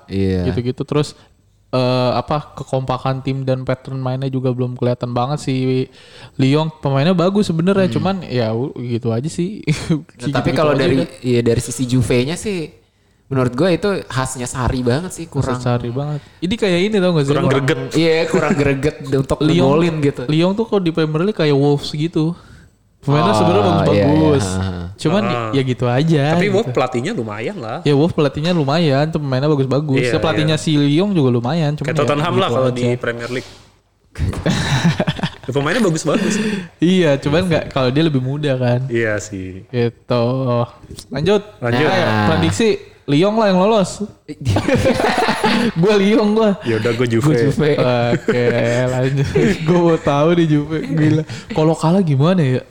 [0.06, 0.48] Iya.
[0.48, 1.18] gitu-gitu terus
[1.74, 5.90] eh, apa kekompakan tim dan pattern mainnya juga belum kelihatan banget sih.
[6.38, 9.60] Lyon pemainnya bagus sebenarnya cuman ya gitu aja sih.
[10.24, 11.08] Nah, tapi Gitu-gitu kalau dari udah.
[11.20, 12.70] ya dari sisi Juve-nya sih
[13.24, 16.20] menurut gue itu khasnya Sari banget sih kurang Sari banget.
[16.38, 17.32] Ini kayak ini tau gak sih?
[17.34, 17.78] Kurang greget.
[17.96, 20.22] Iya kurang greget untuk Lyon gitu.
[20.30, 22.36] Lyon tuh kalau di Premier League kayak Wolves gitu
[23.04, 24.72] pemainnya Oh, sebenarnya iya, bagus-bagus iya.
[25.04, 25.50] cuman Ah.
[25.50, 26.54] ya gitu aja Tapi gitu.
[26.54, 27.78] Wolf pelatihnya lumayan lah.
[27.82, 30.00] Ya Wolf pelatihnya lumayan, tuh pemainnya bagus-bagus.
[30.00, 31.74] Iya, Ya, pelatihnya si Lyon juga lumayan.
[31.74, 32.78] Cuman Kayak ya Tottenham lah gitu kalau aja.
[32.78, 33.50] di Premier League.
[35.44, 36.40] Ya, pemainnya bagus-bagus.
[36.78, 38.88] Iya, cuman nggak kalau dia lebih muda kan.
[38.88, 39.68] Iya sih.
[39.68, 40.24] Gitu.
[41.12, 41.42] Lanjut.
[41.60, 41.84] Lanjut.
[41.84, 42.26] Ayo, Nah.
[42.30, 42.68] prediksi
[43.04, 44.08] Lyon lah yang lolos.
[45.74, 46.50] gue Lyon gue.
[46.64, 47.26] Ya udah gue Juve.
[47.26, 47.70] Gue Juve.
[47.76, 48.44] Oke,
[48.88, 49.26] lanjut.
[49.60, 50.78] gue mau tahu nih Juve.
[50.82, 51.22] Gila.
[51.50, 52.62] Kalau kalah gimana ya?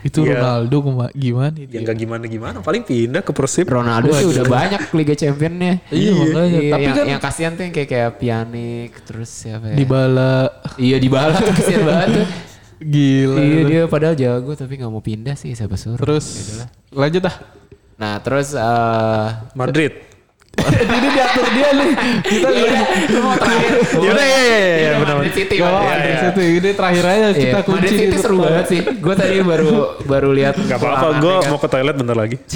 [0.00, 0.36] Itu Iya.
[0.36, 1.70] Ronaldo gima- gimana itu?
[1.70, 2.56] Ya nggak gimana-gimana.
[2.58, 3.66] Paling pindah ke Persib.
[3.66, 5.74] Ronaldo sih udah banyak Liga Championnya.
[5.90, 6.58] Iya, makanya.
[6.58, 9.74] Iya, Tapi yang, kan- yang kasihan tuh yang kayak kayak Pianik terus siapa ya?
[9.74, 10.34] Di bala.
[10.74, 12.26] Iya di bala tuh kasihan banget tuh.
[12.78, 13.36] Gila.
[13.42, 15.98] iya dia padahal jago tapi nggak mau pindah sih siapa suruh.
[15.98, 16.26] Terus
[16.88, 17.36] lanjut ah.
[17.96, 19.92] Nah terus eh Madrid.
[20.88, 21.90] Ini diatur dia nih.
[22.20, 22.48] Kita
[23.08, 23.72] lu mau terakhir.
[23.94, 25.14] Yaudah, iya, iya, iya, Iya, benar.
[25.16, 25.54] Madrid City.
[25.56, 26.08] Gak apa Madrid.
[26.08, 26.20] iya.
[26.24, 26.40] Situ.
[26.40, 27.74] Ini terakhir aja Iya, kita kunci.
[27.74, 28.80] Madrid City di seru banget sih.
[28.84, 29.68] Gue tadi baru
[30.02, 30.54] baru lihat.
[30.60, 31.06] Gak apa-apa.
[31.18, 32.36] Gue mau ke toilet bentar lagi.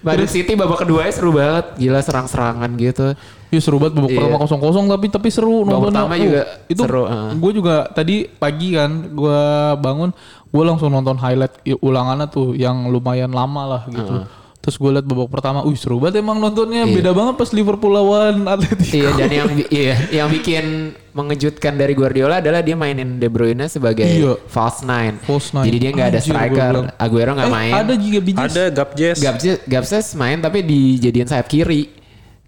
[0.00, 1.74] Madrid City babak keduanya seru banget.
[1.76, 3.14] Gila serang-serangan gitu.
[3.48, 4.18] Iya seru banget babak Iya.
[4.20, 5.88] pertama kosong kosong tapi tapi seru Babak nontonnya.
[5.90, 7.30] pertama Oh, juga itu seru, heeh.
[7.34, 9.40] gue juga tadi pagi kan gue
[9.78, 10.10] bangun
[10.46, 14.28] gue langsung nonton highlight ulangannya tuh yang lumayan lama lah gitu.
[14.58, 16.82] Terus gue liat babak pertama, wih seru banget emang nontonnya.
[16.84, 18.90] Beda banget pas Liverpool lawan Atletico.
[18.92, 20.64] Iya dan yang iya yang bikin
[21.10, 24.34] mengejutkan dari Guardiola adalah dia mainin De Bruyne sebagai Iya.
[24.44, 25.18] false nine.
[25.20, 25.64] False nine.
[25.64, 26.72] Jadi dia nggak ada striker.
[26.94, 27.72] Aguero nggak Eh, main.
[27.72, 28.38] Ada juga bijis.
[28.40, 29.16] Ada Gapjes.
[29.18, 31.97] Gapses, Gapses main tapi dijadiin sayap kiri.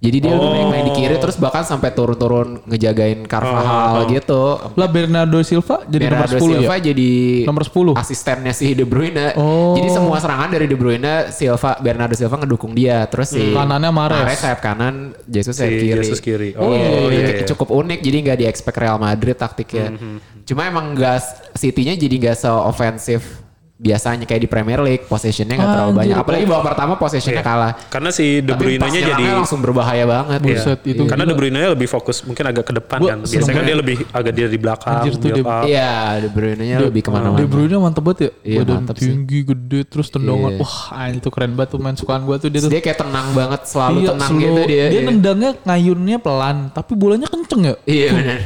[0.00, 4.56] Jadi dia lebih baik main di kiri terus bahkan sampai turun-turun ngejagain Carvajal gitu.
[4.72, 6.80] Lah Bernardo Silva jadi Bernardo nomor 10 Silva ya.
[6.88, 7.10] jadi
[7.44, 8.00] Nomor 10.
[8.00, 9.36] asistennya si De Bruyne.
[9.36, 9.76] Oh.
[9.76, 13.04] Jadi semua serangan dari De Bruyne, Silva, Bernardo Silva ngedukung dia.
[13.12, 14.40] Terus si Kanannya Mahrez.
[14.40, 16.00] sayap kanan, Jesus Si sayap kiri.
[16.00, 16.50] Jesus kiri.
[16.56, 17.30] Oh, Oh, iya, iya, iya.
[17.36, 17.44] iya.
[17.44, 18.00] cukup unik.
[18.00, 20.00] Jadi nggak di expect Real Madrid taktiknya.
[20.48, 23.44] Cuma emang nggak City-nya jadi nggak se-offensif
[23.80, 25.08] biasanya kayak di Premier League.
[25.08, 26.16] Possessionnya nggak terlalu banyak.
[26.20, 27.48] Apalagi babak pertama possessionnya Iya.
[27.48, 27.72] kalah.
[27.88, 30.40] Karena si De Bruyne-nya jadi langsung berbahaya banget.
[30.44, 30.60] Iya.
[30.60, 31.32] Buset, itu Karena gila.
[31.32, 33.18] De Bruyne-nya lebih fokus mungkin agak ke depan Gua kan.
[33.24, 34.92] Biasanya kan dia lebih agak dia di belakang.
[35.00, 35.64] Anjir tuh build De-.
[35.72, 37.40] Iya, De Bruyne-nya lebih ke mana-mana.
[37.40, 38.30] De Bruyne mantep banget ya.
[38.44, 39.08] Iya, Badan mantep sih.
[39.08, 40.52] tinggi, gede, terus tendangan.
[40.52, 40.60] Iya.
[40.60, 42.68] Wah, itu keren banget tuh main sukaan gue tuh dia tuh.
[42.68, 44.42] Dia kayak tenang banget, selalu Iya, tenang slow.
[44.44, 44.84] gitu dia.
[44.86, 45.08] Dia Iya.
[45.08, 47.74] nendangnya ngayunnya pelan, tapi bolanya kenceng ya.
[47.82, 48.38] Iya benar.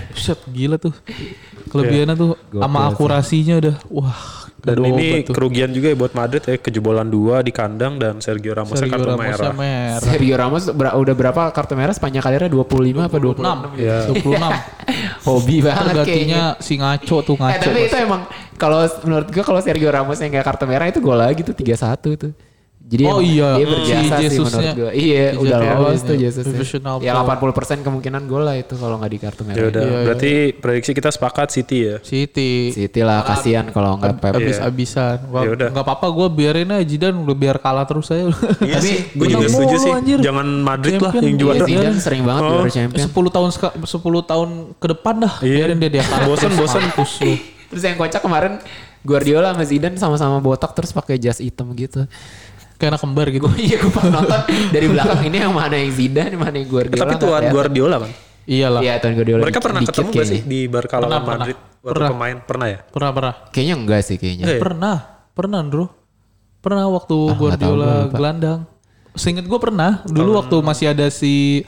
[0.47, 0.95] Gila tuh.
[1.65, 4.44] Kelebihannya tuh sama akurasinya udah wah.
[4.65, 5.35] Dan gede ini tuh.
[5.37, 9.07] kerugian juga ya buat Madrid ya kejebolan dua di kandang dan Sergio Ramos Sergio kartu
[9.07, 9.53] Ramosnya merah.
[9.55, 10.01] merah.
[10.01, 12.65] Sergio Ramos ber- udah berapa kartu merah sepanjang karirnya 25
[13.03, 13.45] apa 26?
[13.45, 13.77] 6.
[13.77, 13.99] Iya.
[14.09, 14.25] 26.
[15.27, 16.05] Hobi banget kayaknya.
[16.05, 17.61] Tergantinya si ngaco tuh Eh ngaco.
[17.63, 18.23] tapi itu emang
[18.55, 22.17] kalau menurut gua kalau Sergio Ramos yang nggak kartu merah itu gol lagi tuh 3-1
[22.17, 22.33] tuh.
[22.85, 24.61] Jadi Oh iya, dia berjasa Si sih Jesusnya.
[24.61, 24.91] menurut gua.
[24.93, 26.45] Iya, Si udah lolos tuh Jesus.
[27.01, 27.17] Ya player.
[27.17, 29.57] 80% kemungkinan gol lah itu kalau nggak di kartu merah.
[29.57, 30.03] Ya udah, Iya, iya.
[30.05, 31.97] berarti prediksi kita sepakat City ya.
[31.99, 32.71] City.
[32.71, 34.37] City lah kasihan kalau nggak Pep.
[34.37, 35.17] Abis-abisan.
[35.25, 35.69] Ya udah.
[35.71, 38.29] Nggak apa-apa gue biarin aja Zidane udah biar kalah terus saya.
[38.61, 39.91] Iya Tapi sih, gue juga setuju sih.
[39.91, 40.19] anjir.
[40.21, 41.57] Jangan Madrid lah yang iya, juara.
[41.57, 41.67] iya.
[41.67, 42.51] Zidane sering banget Oh.
[42.55, 43.01] juara champion.
[43.03, 45.35] 10 tahun seka- 10 tahun ke depan dah.
[45.41, 45.55] Iya.
[45.59, 46.29] Biarin dia dia kalah.
[46.29, 47.33] Mampus lu.
[47.67, 48.61] Terus yang kocak kemarin
[49.01, 52.05] Guardiola sama Zidane sama-sama botak terus pakai jas hitam gitu.
[52.75, 53.45] Kayak anak kembar gitu.
[53.45, 57.03] Gue iya gue pas nonton dari belakang ini yang mana yang Zidane, mana yang Guardiola.
[57.03, 57.53] Tapi tuan kelihatan.
[57.53, 58.11] Guardiola kan.
[58.45, 58.81] Iyalah.
[58.83, 59.43] Iya tuan Guardiola.
[59.47, 61.39] Mereka pernah dikit ketemu gak sih di Barca lawan Pernah, pernah.
[61.39, 62.11] Madrid waktu Pernah.
[62.11, 62.37] pemain?
[62.43, 62.79] Pernah ya?
[62.85, 63.35] Pernah pernah.
[63.49, 64.45] Kayaknya enggak sih kayaknya.
[64.47, 64.59] Iya.
[64.59, 64.97] Pernah.
[65.35, 65.87] Pernah, Bro.
[66.61, 68.61] Pernah waktu Ah, tahu, Guardiola gelandang.
[69.15, 70.03] Seinget gue pernah.
[70.05, 71.63] Dulu waktu masih ada si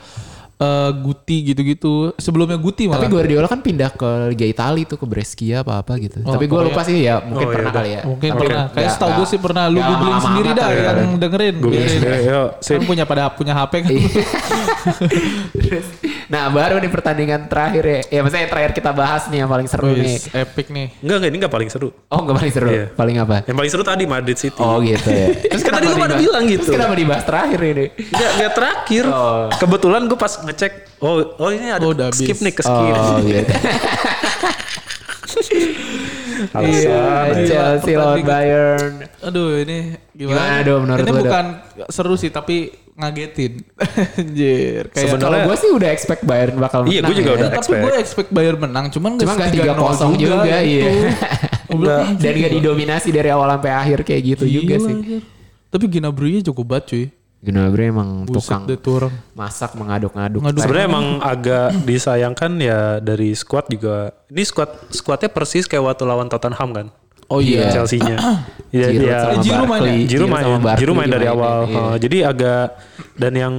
[0.57, 2.13] eh, Guti gitu-gitu.
[2.17, 3.09] Sebelumnya Guti Tapi malah.
[3.09, 6.21] Guardiola kan pindah ke Liga Italia tuh ke Brescia apa apa gitu.
[6.23, 8.03] Oh, Tapi gue lupa sih ya, mungkin Oh, pernah iya, kali ya.
[8.05, 8.65] Mungkin Tapi pernah.
[8.67, 9.65] Kayak nggak- setahu gue sih pernah.
[9.67, 10.91] Lu googling sendiri dah ya.
[10.97, 11.55] yang dengerin.
[11.57, 11.73] Gue.
[12.23, 12.77] Yo, sip.
[12.77, 13.91] Kan punya pada punya HP kan.
[13.93, 15.81] Iya.
[16.27, 18.01] nah baru nih pertandingan terakhir ya.
[18.11, 20.17] Ya maksudnya yang terakhir kita bahas nih yang paling seru nih.
[20.19, 20.87] Wis, epic nih.
[20.99, 21.89] Enggak, enggak, ini enggak paling seru.
[22.11, 22.69] Oh nggak paling seru.
[22.71, 22.85] Iya.
[22.93, 23.37] Paling apa?
[23.47, 24.59] Yang paling seru tadi Madrid City.
[24.59, 25.27] Oh gitu ya.
[25.37, 26.67] Terus Kan tadi lu pada bilang gitu.
[26.67, 27.87] Terus kenapa dibahas terakhir ini?
[27.95, 29.05] Enggak, enggak terakhir.
[29.07, 29.47] Oh.
[29.55, 32.23] Kebetulan gue pas ngecek, oh, oh ini ada Oh, udah habis.
[32.23, 32.95] skip nih ke skip.
[32.95, 33.43] Oh gitu.
[36.53, 36.69] Alasan.
[36.69, 37.05] Iya,
[37.45, 38.21] Chelsea lawan.
[38.23, 38.93] Bayern.
[39.21, 40.37] Aduh ini gimana?
[40.37, 41.45] Gimana, Do, menurut ini bukan
[41.89, 42.57] seru sih tapi
[42.93, 43.61] ngagetin.
[44.21, 44.89] Anjir.
[44.89, 46.93] Kayak Sebenarnya- Kalau gue sih udah expect Bayern bakal menang.
[46.93, 47.37] Iya, gue juga ya.
[47.37, 47.83] udah tapi expect.
[47.83, 49.81] gue expect Bayern menang, cuman Cuma nggak 3-0
[50.13, 50.85] 3-0 juga, iya.
[52.17, 54.95] Dan gak didominasi dari awal sampai akhir kayak gitu juga Gila, sih.
[54.97, 55.23] anjir.
[55.67, 57.05] Tapi Gnabry-nya cukup banget cuy.
[57.39, 59.13] Gnabry emang Buset tukang orang.
[59.33, 60.41] masak mengaduk-ngaduk.
[60.43, 60.61] Ngaduk.
[60.61, 64.11] Sebenarnya emang agak disayangkan ya dari squad juga.
[64.29, 66.87] Ini squad squadnya persis kayak waktu lawan Tottenham kan.
[67.29, 67.71] Oh iya.
[67.71, 68.17] Chelsea-nya.
[68.67, 69.95] Iya, Eh, Giroud main ya?
[70.05, 70.45] Jiru main,
[70.77, 71.65] Jiru main dari awal.
[71.65, 71.79] iya.
[71.81, 72.77] Uh, jadi agak
[73.15, 73.55] dan yang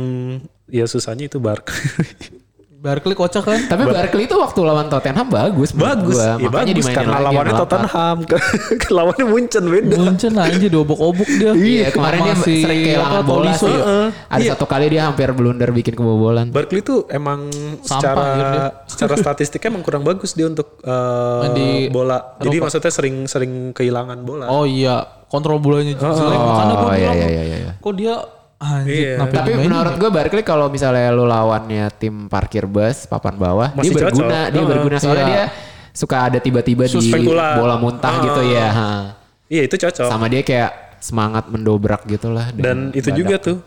[0.67, 1.73] ya susahnya itu Barkley.
[2.77, 3.57] Barkley kocak kan?
[3.65, 5.73] Tapi Barkley itu waktu lawan Tottenham bagus.
[5.73, 6.37] bagus, gua.
[6.37, 7.53] ya Makanya bagus dimainin karena lagi lawannya.
[7.57, 8.17] Tottenham,
[8.97, 9.95] lawannya Munchen beda.
[9.97, 11.51] Munchen aja diobok-obok dia.
[11.51, 13.65] Iya kemarin dia si sering kehilangan bola sih.
[13.67, 14.07] Heeh.
[14.29, 14.49] Ada Iya.
[14.53, 16.53] satu kali dia hampir blunder bikin kebobolan.
[16.53, 17.49] Barkley tuh emang
[17.81, 18.65] Sampah, secara anjir dia.
[18.85, 22.37] secara statistiknya emang kurang bagus dia untuk uh, di bola.
[22.37, 22.63] Jadi Eropa.
[22.69, 24.45] maksudnya sering-sering kehilangan bola.
[24.47, 26.13] Oh iya, kontrol bolanya jelek.
[26.13, 27.71] Oh, Makanya gue iya, bilang, iya, iya, iya.
[27.75, 28.15] kok dia
[28.57, 29.23] anjir, Iya.
[29.23, 29.99] Tapi menurut ya?
[29.99, 34.47] gue Barkley kalau misalnya lu lawannya tim parkir bus papan bawah, Masih dia berguna, cocok.
[34.47, 34.67] dia Heeh.
[34.67, 35.29] berguna soalnya Iya.
[35.29, 35.43] dia
[35.91, 37.09] suka ada tiba-tiba di
[37.53, 38.23] bola muntah Ah.
[38.23, 38.67] gitu ya.
[38.67, 38.89] ha.
[39.47, 40.07] Iya itu cocok.
[40.07, 42.49] Sama dia kayak semangat mendobrak gitu lah.
[42.51, 43.17] Dan itu badak.
[43.17, 43.57] juga tuh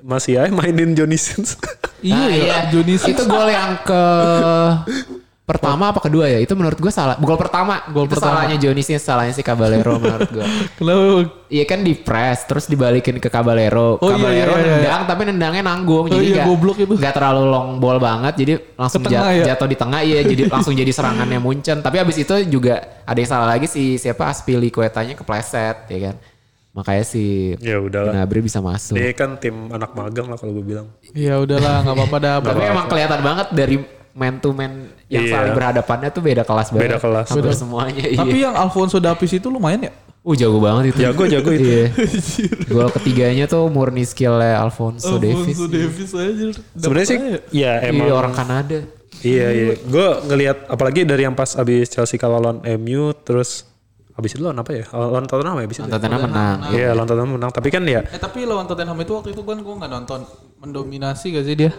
[0.00, 1.56] masih aja mainin Johnny Sins.
[1.98, 2.56] Iya, Nah, iya.
[2.68, 3.16] Johnny Sins.
[3.16, 4.02] Itu gol yang ke
[5.46, 6.42] pertama apa kedua ya?
[6.42, 7.14] Itu menurut gue salah.
[7.22, 7.86] Gol pertama.
[7.94, 8.42] Gol itu pertama.
[8.42, 10.42] salahnya Johnny salahnya si Caballero menurut gue.
[10.78, 11.02] Kenapa?
[11.46, 14.02] Iya kan di press terus dibalikin ke Caballero.
[14.02, 14.74] Oh, iya, Caballero iya, iya.
[14.82, 16.94] nendang tapi nendangnya nanggung Oh, jadi iya, nggak goblok itu.
[16.98, 19.54] nggak terlalu long ball banget jadi langsung jat- ya?
[19.54, 21.78] jatuh di tengah iya jadi langsung jadi serangannya Munchen.
[21.78, 26.16] Tapi abis itu juga ada yang salah lagi si siapa Aspilicuetanya kepleset ya kan.
[26.76, 28.12] Makanya si ya udahlah.
[28.12, 28.98] Gnabry bisa masuk.
[28.98, 30.92] Dia kan tim anak magang lah kalau gue bilang.
[31.16, 32.34] Ya udahlah, nggak apa-apa dah.
[32.52, 33.76] Tapi emang kelihatan banget dari
[34.16, 35.32] man to man yang Iya.
[35.36, 36.82] saling berhadapannya tuh beda kelas banget.
[36.88, 37.26] Beda kelas.
[37.28, 37.54] Hampir Beda.
[37.54, 38.02] semuanya.
[38.16, 38.44] Tapi iya.
[38.48, 39.92] yang Alfonso Davies itu lumayan ya?
[40.26, 41.06] Uh jago banget itu.
[41.06, 41.68] Jago, jago itu.
[41.68, 41.86] Iya.
[42.66, 45.54] Gol ketiganya tuh murni skillnya Alfonso Davies.
[45.54, 46.44] Alfonso Davies aja.
[46.74, 47.18] Sebenarnya sih
[47.54, 48.78] ya emang Iya orang Kanada.
[49.22, 49.74] Iya iya.
[49.78, 53.68] Gue ngelihat apalagi dari yang pas abis Chelsea kalah lawan MU terus
[54.16, 54.84] abis itu lawan apa ya?
[54.90, 55.86] Lawan Tottenham ya abis itu.
[55.86, 55.92] ya?
[55.94, 56.58] Tottenham menang.
[56.72, 57.50] Iya lawan Tottenham menang.
[57.52, 60.20] Tapi kan ya Eh tapi lawan Tottenham itu waktu itu kan gue nggak nonton.
[60.58, 61.70] Mendominasi gak sih dia?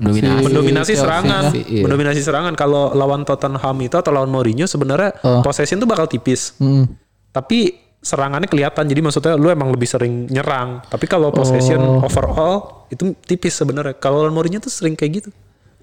[0.00, 0.44] Mendominasi.
[0.48, 1.82] mendominasi serangan, Chelsea, iya.
[1.84, 2.52] mendominasi serangan.
[2.56, 5.44] Kalau lawan Tottenham itu atau lawan Mourinho sebenarnya Oh.
[5.44, 6.56] possession tuh bakal tipis.
[6.56, 6.88] Hmm.
[7.30, 8.88] Tapi serangannya kelihatan.
[8.88, 10.80] Jadi maksudnya lu emang lebih sering nyerang.
[10.88, 12.02] Tapi kalau possession Oh.
[12.02, 13.92] overall itu tipis sebenarnya.
[13.94, 15.30] Kalau lawan Mourinho tuh sering kayak gitu.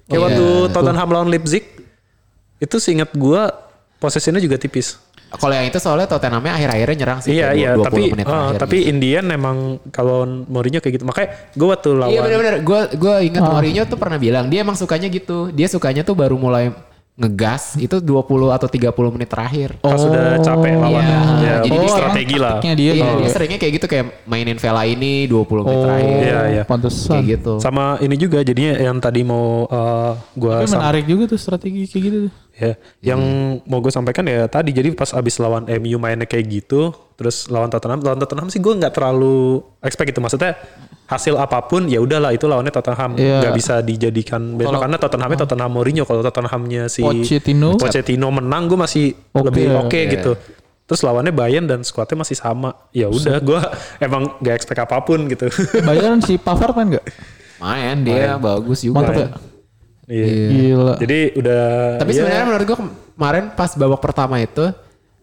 [0.04, 1.62] Kayak Iya, waktu Tottenham lawan Leipzig
[2.58, 3.54] itu seingat gua
[3.96, 4.98] possessionnya juga tipis.
[5.28, 7.36] Kalau yang itu soalnya Tottenhamnya akhir-akhirnya nyerang sih.
[7.36, 8.90] Iya iya, 20 tapi menit terakhir tapi gitu.
[8.96, 9.56] Indian emang
[9.92, 11.04] kalau Mourinho kayak gitu.
[11.04, 12.54] Makanya gue waktu lawan Iya benar-benar.
[12.64, 13.52] Gue gue ingat Ah.
[13.52, 15.52] Mourinho tuh pernah bilang dia emang sukanya gitu.
[15.52, 16.72] Dia sukanya tuh baru mulai
[17.18, 18.14] ngegas itu 20
[18.48, 19.74] atau 30 menit terakhir.
[19.82, 22.62] pas sudah capek lawan Iya, ya, jadi oh, strategi lah.
[22.62, 23.18] dia iya, gitu.
[23.18, 26.14] dia seringnya kayak gitu kayak mainin Vela ini 20 menit Oh, terakhir.
[26.22, 26.62] Iya, iya.
[26.62, 27.10] pantesan.
[27.10, 27.52] Kayak gitu.
[27.58, 32.02] Sama ini juga jadinya yang tadi mau eh, gua Tapi menarik juga tuh strategi kayak
[32.02, 32.18] gitu.
[32.24, 32.32] tuh.
[32.54, 32.72] ya,
[33.04, 33.20] yang
[33.64, 37.66] mau gue sampaikan ya tadi jadi pas abis lawan MU mainnya kayak gitu, terus lawan
[37.66, 40.22] Tottenham, lawan Tottenham sih gue nggak terlalu expect gitu.
[40.22, 40.54] Maksudnya
[41.10, 43.42] hasil apa pun ya udahlah itu lawannya Tottenham, Iya.
[43.42, 46.06] nggak bisa dijadikan benchmark karena Tottenhamnya Tottenham Mourinho.
[46.06, 47.74] Kalau Tottenhamnya si Pochettino.
[47.74, 49.50] Pochettino menang, gue masih Oke.
[49.50, 50.12] lebih oke Iya.
[50.14, 50.32] gitu.
[50.88, 52.72] Terus lawannya Bayern dan skuadnya masih sama.
[52.94, 53.60] Ya udah, gue
[53.98, 55.50] emang gak expect apa pun gitu.
[55.90, 57.06] Bayaran si Pavard main gak?
[57.58, 59.02] Main dia bagus juga.
[59.02, 59.28] Mantap ya?
[60.08, 60.48] Iya.
[60.48, 60.94] Gila.
[60.96, 61.64] Jadi udah.
[62.00, 62.78] Tapi ya, sebenarnya menurut gue
[63.18, 64.64] kemarin pas babak pertama itu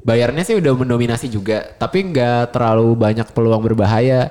[0.05, 4.29] bayarnya sih udah mendominasi juga, tapi nggak terlalu banyak peluang berbahaya.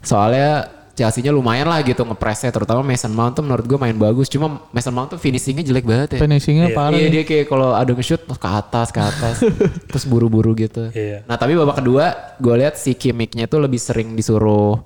[0.00, 4.32] Soalnya Chelsea-nya lumayan lah gitu ngepresnya, terutama Mason Mount tuh menurut gue main bagus.
[4.32, 6.20] Cuma Mason Mount tuh finishingnya jelek banget ya.
[6.24, 6.96] Finishingnya parah.
[6.96, 9.36] Iya dia kayak kalau ada nge-shoot terus ke atas ke atas
[9.92, 10.88] terus buru-buru gitu.
[10.92, 11.24] Iya.
[11.28, 14.80] Nah tapi babak kedua gue lihat si Kimmich-nya tuh lebih sering disuruh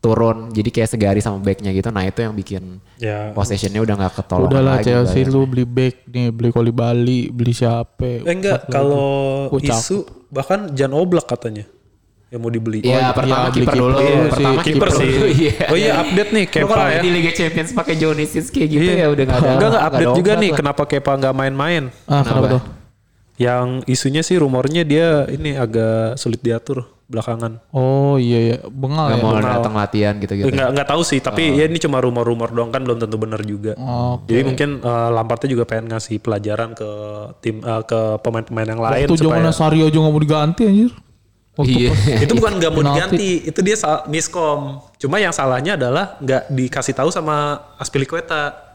[0.00, 1.88] turun jadi kayak segari sama backnya gitu.
[1.88, 3.30] Nah itu yang bikin Ya.
[3.30, 4.88] possessionnya udah nggak ketolong Udahlah lagi.
[4.88, 5.30] Chelsea Bayern.
[5.30, 8.24] lu beli back nih, beli Koli Bali, beli siapa?
[8.24, 11.68] Eh enggak, kalau Oh, isu bahkan Jan Oblak katanya
[12.26, 12.80] yang mau dibeli.
[12.80, 14.14] Iya pertama iya, beli kiper kiper dulu, sih.
[14.30, 15.10] pertama Kiper kiper sih.
[15.10, 15.26] dulu.
[15.36, 15.54] Iya.
[15.66, 17.00] Oh iya update nih Kepa kalau ya.
[17.00, 18.96] di Liga Champions pakai Johnny Sins kayak gitu Iya.
[18.96, 19.48] ya udah nggak ada.
[19.50, 20.56] Enggak enggak nggak update juga nih lah.
[20.56, 21.82] kenapa Kepa enggak main-main.
[22.04, 22.46] Ah, kenapa Kenapa?
[22.50, 22.62] tuh?
[23.36, 27.58] Yang isunya sih rumornya dia ini agak sulit diatur belakangan.
[27.70, 29.22] Oh iya ya, bengal Nggak ya.
[29.22, 29.50] mau Kenal.
[29.52, 30.46] datang latihan gitu-gitu.
[30.46, 33.74] Enggak enggak tahu sih, tapi ya ini cuma rumor-rumor doang kan belum tentu benar juga.
[33.76, 34.30] Oke.
[34.30, 36.90] Jadi mungkin eh, Lampardnya juga pengen ngasih pelajaran ke
[37.40, 40.92] tim eh, ke pemain-pemain yang lain Waktu supaya zaman Sari aja gak mau diganti anjir.
[41.50, 41.90] Waktu Iya.
[41.90, 44.78] pas- itu bukan nggak mau diganti, itu dia miskom.
[44.96, 48.69] Cuma yang salahnya adalah nggak dikasih tahu sama Aspilicueta.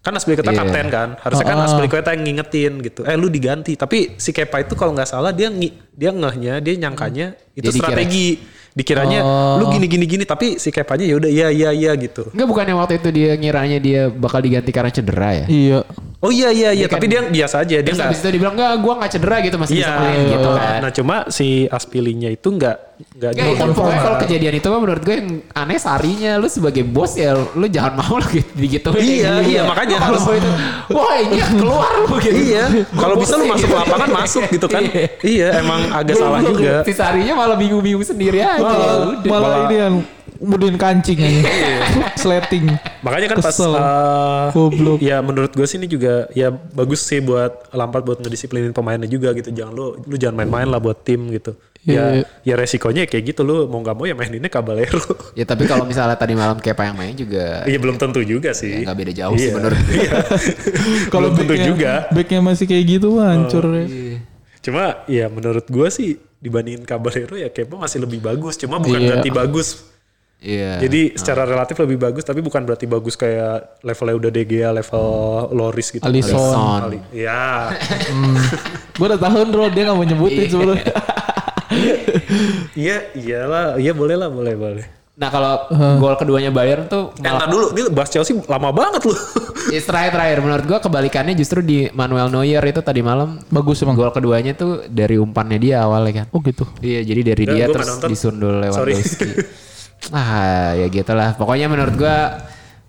[0.00, 0.64] Kan Aspilicueta Iya.
[0.64, 1.68] kapten kan, harusnya kan Ah.
[1.68, 3.04] Aspilicueta yang ngingetin gitu.
[3.04, 6.72] Eh lu diganti, tapi si Kepa itu kalau nggak salah dia ngi- dia ngehnya, dia
[6.74, 8.28] nyangkanya itu Dia dikira- strategi.
[8.70, 9.58] Dikiranya Oh.
[9.58, 12.30] lu gini gini gini, tapi si Kepanya ya udah iya iya iya gitu.
[12.30, 15.46] Enggak bukannya waktu itu dia ngiranya dia bakal diganti karena cedera ya?
[15.50, 15.80] Iya.
[16.20, 18.06] Oh iya iya iya, kan- tapi dia biasa aja dia Terus nggak.
[18.06, 20.78] habis itu dibilang enggak gue gak cedera gitu masih Iya, bisa main gitu kan.
[20.78, 22.76] Nah cuma si Aspilinya itu nggak
[23.10, 26.84] nggak Enggak, itu pokoknya kalau kejadian itu mah menurut gue yang aneh sarinya lu sebagai
[26.84, 30.50] bos ya lu jangan mau lah gitu digituin Iya, iya, makanya kalau harus- itu
[30.90, 33.80] wah ini keluar lu gitu Iya, kalau bisa lu masuk gitu.
[33.80, 34.82] lapangan masuk gitu kan.
[34.84, 35.04] Iya.
[35.22, 36.84] Iya, emang agak salah juga.
[36.84, 39.24] si sarinya malah bingung-bingung sendiri aja Malah, Ya udah.
[39.26, 39.94] malah malah- ini yang
[40.40, 41.44] kemudian kancing aja.
[42.16, 42.64] Sleting.
[43.00, 43.70] Makanya kan pas Kesel.
[43.70, 44.98] uh, Goblok.
[44.98, 49.30] ya menurut gue sih ini juga ya bagus sih buat Lampard buat ngedisiplinin pemainnya juga
[49.32, 49.48] gitu.
[49.50, 51.52] Jangan lu lu jangan main-main lah buat tim gitu.
[51.80, 52.24] Iya.
[52.42, 55.00] Ya ya resikonya kayak gitu lu mau nggak mau ya maininnya Caballero.
[55.32, 58.80] ya tapi kalau misalnya tadi malam Kepa yang main juga Iya belum tentu juga sih.
[58.80, 59.54] Ya, nggak beda jauh sih Iya.
[59.54, 59.94] menurut gue.
[59.96, 60.12] Iya.
[61.12, 61.92] Kalau tentu juga.
[62.10, 63.84] Backnya masih kayak gitu hancur ya.
[64.60, 68.56] Cuma ya menurut gue sih dibandingin Caballero ya Kepa masih lebih bagus.
[68.56, 69.08] Cuma bukan Iya.
[69.16, 69.68] berarti bagus.
[70.40, 70.80] Iya.
[70.80, 75.04] Jadi secara relatif lebih bagus tapi bukan berarti bagus kayak levelnya udah De Gea, level
[75.52, 76.00] Loris gitu.
[76.00, 76.32] Alisson.
[76.32, 76.80] Alisson.
[76.82, 77.68] Ali- Ya.
[78.96, 80.92] Gue udah tahu bro dia gak mau nyebutin sebenarnya.
[82.72, 83.76] Iya, iyalah.
[83.76, 84.84] Iya boleh lah, boleh, boleh.
[85.12, 85.68] Nah kalau
[86.00, 89.18] gol keduanya Bayern tuh Eh, ntar dulu, ini bahas Chelsea lama banget loh.
[89.68, 93.94] Ya, terakhir terakhir menurut gua kebalikannya justru di Manuel Neuer itu tadi malam Bagus emang.
[93.94, 96.26] gol keduanya tuh dari umpannya dia awalnya kan.
[96.32, 96.64] Oh gitu.
[96.80, 98.08] Iya jadi dari Enggak, dia terus nonton.
[98.08, 98.96] disundul Sorry.
[100.08, 101.36] Ah ya gitulah.
[101.36, 102.40] Pokoknya menurut gua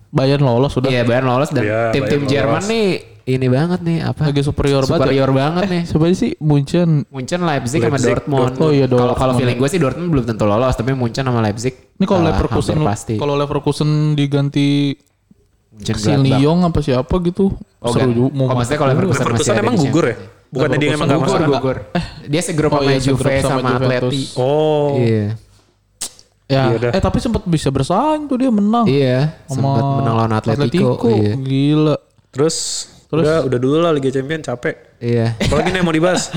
[0.10, 0.88] Bayern lolos sudah.
[0.88, 2.88] iya Bayern lolos dan Iya, tim-tim Jerman nih
[3.22, 4.28] ini banget nih apa?
[4.28, 5.08] Lagi superior banget.
[5.08, 5.84] superior banget nih.
[5.86, 7.06] Siapa sih Munchen?
[7.08, 8.42] Munchen, Leipzig, sama Leipzig, Dortmund.
[8.58, 8.66] Dortmund.
[8.66, 11.74] Oh iya, Kalau kalau feeling gue sih Dortmund belum tentu lolos, tapi Munchen sama Leipzig.
[11.96, 13.16] Ini kalau ah, Leverkusen pasti.
[13.16, 14.98] kalau Leverkusen diganti
[15.72, 16.12] Munchen si.
[16.18, 17.56] Lyon apa siapa gitu.
[17.78, 18.10] Oh, Seru kan.
[18.12, 18.30] juga.
[18.34, 20.16] Mau Oh, maksudnya kalau Leverkusen, masih Leverkusen ada emang di gugur ya?
[20.52, 21.48] Bukannya dia emang gak Gugur, masuk?
[21.48, 21.78] gugur.
[22.28, 24.22] Dia segrup Oh, sama iya, Juve sama, sama Atleti.
[24.36, 24.98] Oh.
[24.98, 25.26] Iya.
[26.52, 26.92] Ya, Iya dah.
[26.92, 28.84] eh tapi sempat bisa bersaing tuh dia menang.
[28.84, 31.00] Iya, sempat menang lawan Atletico.
[31.08, 31.34] Iya.
[31.34, 31.96] Gila.
[32.28, 32.56] Terus,
[33.08, 33.24] Terus?
[33.24, 34.76] udah, udah dulu lah Liga Champion capek.
[35.00, 35.40] Iya.
[35.40, 36.28] Apalagi nih yang mau dibahas?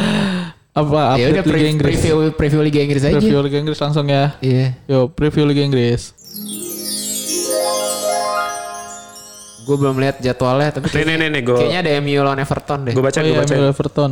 [0.73, 1.95] Apa Ya update udah Liga Inggris?
[1.99, 3.15] preview preview Liga Inggris aja.
[3.15, 4.39] Preview Liga Inggris langsung ya.
[4.39, 4.79] Iya.
[4.85, 6.15] Yo, preview Liga Inggris.
[9.65, 12.79] Gue belum lihat jadwalnya tapi nih, nih, nih, nih, gue kayaknya ada MU lawan Everton
[12.85, 12.93] deh.
[12.93, 13.55] gue baca, Oh gue iya, baca.
[13.55, 14.11] MU Everton.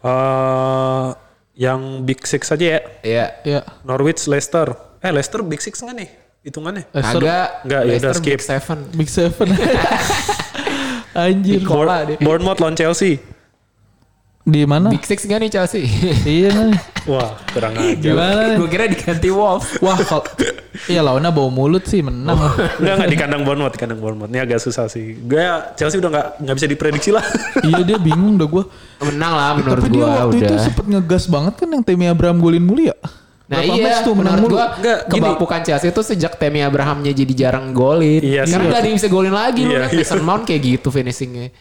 [0.00, 1.06] Eh,
[1.56, 2.80] yang Big Six aja ya.
[3.02, 3.26] Iya.
[3.42, 3.60] Iya.
[3.82, 4.72] Norwich, Leicester.
[5.06, 6.08] Eh, Leicester Big Six nggak nih?
[6.42, 6.82] Hitungannya?
[6.90, 7.48] Leicester Kagak.
[7.62, 8.30] Nggak, ya udah skip.
[8.34, 8.78] Big Seven.
[8.90, 9.48] Big Seven.
[11.22, 11.62] Anjir.
[11.62, 12.16] Kola deh.
[12.18, 13.22] Bournemouth lawan Chelsea.
[14.46, 14.94] Di mana?
[14.94, 15.82] Big Six gak nih Chelsea?
[16.26, 16.78] Iya nih.
[17.06, 17.94] Wah, kurang aja.
[17.98, 18.56] Gimana nih?
[18.58, 19.78] Gue kira diganti Wolf.
[19.78, 20.22] Wah, kalau
[20.86, 22.34] Iya lawannya bau mulut sih menang.
[22.36, 22.54] lah.
[22.78, 24.30] Enggak, enggak di kandang Bournemouth, di kandang Bournemouth.
[24.30, 25.18] Ini agak susah sih.
[25.18, 25.42] Gue
[25.74, 27.26] Chelsea udah nggak nggak bisa diprediksi lah.
[27.66, 28.62] iya dia bingung dah gue.
[29.02, 30.62] Menang lah menurut Tapi dia gue waktu itu udah.
[30.62, 32.94] sempet ngegas banget kan yang Temi Abraham golin mulu ya.
[33.46, 34.66] Nah Berapa iya, match tuh menang menurut gua
[35.06, 38.18] kebapukan Chelsea itu sejak Temi Abrahamnya jadi jarang golin.
[38.18, 38.42] Iya.
[38.42, 39.90] Karena gak ada yang bisa golin lagi loh Iya, kan.
[39.94, 40.02] iya.
[40.02, 41.54] Mason Mount kayak gitu finishingnya.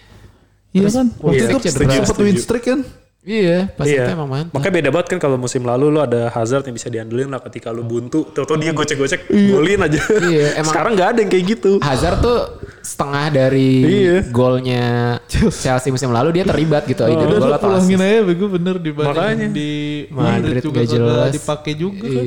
[0.73, 1.07] Iya kan?
[1.21, 2.25] Waktu iya, itu sempet setuju.
[2.25, 2.79] win streak kan.
[3.25, 4.05] Iya, pas iya.
[4.05, 4.53] itu emang mantap.
[4.53, 7.69] Makanya beda banget kan kalau musim lalu lu ada Hazard yang bisa diandelin lah ketika
[7.69, 8.29] lu buntu.
[8.29, 9.97] Tau-tau dia gocek-gocek golin aja.
[10.21, 11.71] Iya, emang- Sekarang nggak ada yang kayak gitu.
[11.79, 12.39] Hazard tuh
[12.79, 14.17] setengah dari Iya.
[14.29, 14.85] golnya
[15.27, 17.01] Chelsea musim lalu dia terlibat gitu.
[17.01, 18.05] Oh, Udah gol lu atau pulangin assist.
[18.07, 19.47] aja bego bener di Makanya.
[19.49, 19.71] di
[20.07, 21.31] Madrid juga gak jelas.
[21.33, 22.25] dipakai juga kan.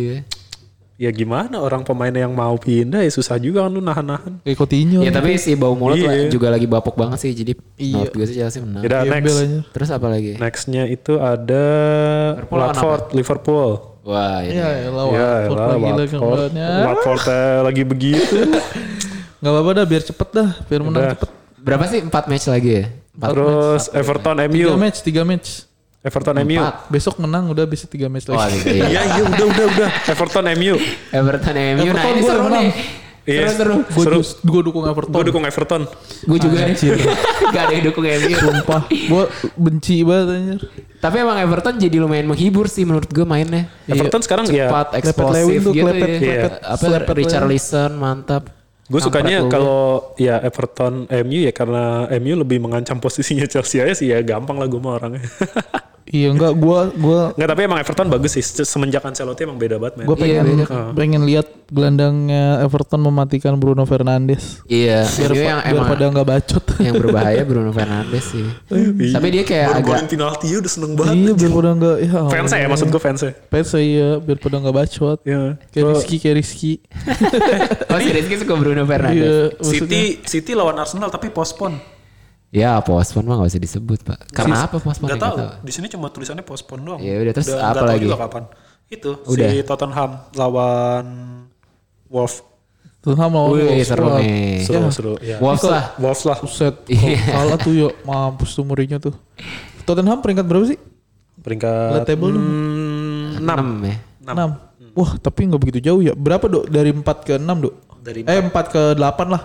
[0.98, 1.08] Iya.
[1.08, 4.42] Ya gimana orang pemain yang mau pindah ya susah juga kan lu nahan-nahan.
[4.42, 4.98] Kayak Coutinho.
[4.98, 6.10] Ya tapi si bau mulut Iya.
[6.10, 7.32] lah juga lagi bapuk banget sih.
[7.32, 8.02] Jadi Iya.
[8.02, 8.82] menurut gue sih Chelsea menang.
[8.82, 9.38] Yaudah Gembel next.
[9.40, 9.58] aja.
[9.70, 10.30] Terus apa lagi?
[10.34, 11.64] Nextnya itu ada
[12.34, 13.70] Liverpool Watford, Liverpool.
[14.02, 14.56] Wah, ini.
[14.56, 16.50] Ya, ya lawan Ya, Watford lah, lagi lagi Watford.
[16.82, 18.36] Watford eh, lagi begitu.
[19.38, 21.12] Gak apa-apa dah biar cepet dah, biar menang Udah.
[21.14, 21.30] cepet.
[21.58, 22.00] Berapa sih?
[22.02, 22.84] Empat match lagi ya?
[23.12, 24.68] Empat Terus Everton Tiga MU.
[24.74, 25.67] match, tiga match.
[25.98, 26.62] Everton MU.
[26.88, 28.54] Besok menang udah bisa tiga match Oh, lagi.
[28.56, 28.86] gitu ya.
[28.86, 29.90] Iya iya udah udah udah.
[30.06, 30.74] Everton MU.
[31.10, 31.74] Everton MU.
[31.74, 32.62] Nah, Everton ini seru menang.
[32.62, 32.70] nih.
[33.28, 33.40] Iya.
[33.44, 33.76] Seru-seru.
[33.84, 34.20] Gue Seru.
[34.24, 35.12] gue dukung Everton.
[35.12, 35.82] Gue dukung Everton.
[36.24, 36.76] Gue juga nih.
[37.52, 38.30] Gak ada yang dukung MU.
[38.32, 40.60] Sumpah, gue benci banget anjir.
[40.96, 43.68] Tapi emang Everton jadi lumayan menghibur sih menurut gue mainnya.
[43.84, 46.18] Everton sekarang ya Cepat, eksplosif gitu klepet, ya.
[46.18, 48.42] klepet, Apa selepet Richarlison mantap.
[48.88, 54.08] Gue sukanya kalau ya Everton MU ya karena MU lebih mengancam posisinya Chelsea aja sih
[54.08, 55.28] ya gampang lah gue mah orangnya.
[56.08, 59.76] Iya enggak, gue gue Enggak tapi emang Everton bagus sih Se- semenjak Ancelotti emang beda
[59.76, 60.04] banget men.
[60.04, 60.76] gue Iya, pengen beda.
[60.92, 64.64] pengen lihat gelandangnya Everton mematikan Bruno Fernandes.
[64.64, 66.64] Iya, Biar, pa- yang biar emang pada nggak bacot.
[66.80, 68.46] yang berbahaya Bruno Fernandes sih.
[68.68, 69.12] Iya.
[69.12, 71.14] Tapi dia kayak Baru agak penalti ya udah seneng banget.
[71.14, 72.20] iya biar pada nggak ya.
[72.26, 73.32] Fans ya maksud gue fans ya.
[73.46, 75.18] Fans iya biar pada nggak bacot.
[75.22, 75.42] Iya.
[75.68, 76.72] Kayak So, Rizky kayak Rizky.
[77.88, 78.86] Oh si Rizky suka Bruno Iya.
[78.86, 79.28] Fernandes.
[79.58, 81.97] maksudnya- City City lawan Arsenal tapi postpone.
[82.48, 84.18] Ya postpone mah gak usah disebut pak.
[84.32, 85.12] Karena apa postpone?
[85.12, 85.36] Gak Nggak tahu.
[85.60, 87.00] Di sini cuma tulisannya postpone doang.
[87.00, 88.04] Ya udah, terus Udah apa nggak tahu lagi?
[88.04, 88.44] juga kapan.
[88.88, 89.48] Itu Udah.
[89.48, 91.06] si Tottenham lawan
[92.08, 92.34] Wolf.
[92.98, 93.84] Tottenham lawan Wih, Wolves.
[93.84, 94.58] seru nih.
[94.64, 94.88] Seru, Ya.
[94.90, 95.12] seru.
[95.20, 95.36] Ya.
[95.38, 95.84] Wolves lah.
[95.96, 96.38] Wolves lah.
[96.40, 97.20] Buset, Iya.
[97.20, 99.12] kalau kalah tuh yuk mampus tuh Mourinho tuh.
[99.84, 100.80] Tottenham peringkat berapa sih?
[101.38, 103.96] Peringkat Lihat table hmm, 6 ya.
[104.24, 104.96] 6.
[104.96, 106.16] Wah, tapi nggak begitu jauh ya.
[106.16, 106.64] Berapa, Dok?
[106.66, 107.74] Dari 4 ke 6, Dok?
[108.02, 109.42] Dari eh 4 ke 8 lah.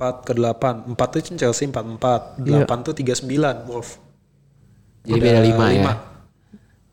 [0.00, 0.88] 4 ke 8.
[0.88, 2.40] 4 tuh Chelsea 44.
[2.40, 2.64] 8 Iya.
[2.80, 4.00] tuh 39 Wolves.
[5.04, 5.92] Jadi beda 5 ya.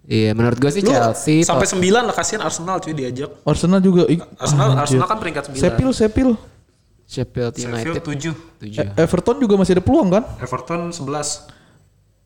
[0.07, 3.31] Iya, menurut gue sih Lu Chelsea sampai 9 lah kasihan Arsenal cuy diajak.
[3.43, 4.07] Arsenal juga.
[4.39, 4.81] Arsenal anjir.
[4.99, 5.59] Arsenal kan peringkat 9.
[5.59, 6.29] Sepil, Sepil.
[7.07, 8.67] Sheffield United Sheffield 7.
[8.67, 8.83] 7.
[8.83, 10.23] E- Everton juga masih ada peluang kan?
[10.43, 11.47] Everton 11.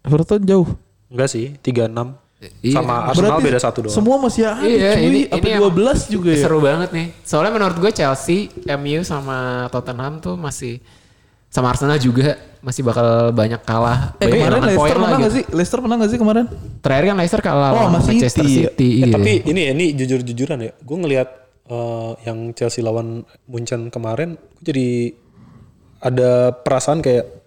[0.02, 0.66] Everton jauh.
[1.06, 2.18] Enggak sih, 36.
[2.42, 2.74] Iya.
[2.74, 3.94] Sama Arsenal beda satu doang.
[3.94, 5.06] Semua masih ada Iya, cuy.
[5.06, 6.42] ini Apa ini 12 juga ya?
[6.42, 7.08] Seru banget nih.
[7.22, 9.38] Soalnya menurut gue Chelsea, MU sama
[9.70, 10.82] Tottenham tuh masih
[11.48, 14.18] sama Arsenal juga masih bakal banyak kalah.
[14.18, 15.22] Eh Banyak kemarin Leicester poin lah menang gitu.
[15.22, 15.44] gak sih?
[15.52, 16.46] Leicester menang gak sih kemarin?
[16.80, 18.56] Terakhir kan Leicester kalah Oh, sama Manchester City.
[18.64, 18.89] City.
[18.89, 19.06] Eh, iya.
[19.12, 20.72] tapi ini ini jujur-jujuran ya.
[20.80, 21.30] Gue ngelihat
[21.68, 24.88] eh, yang Chelsea lawan Munchen kemarin, gue jadi
[26.00, 27.41] ada perasaan kayak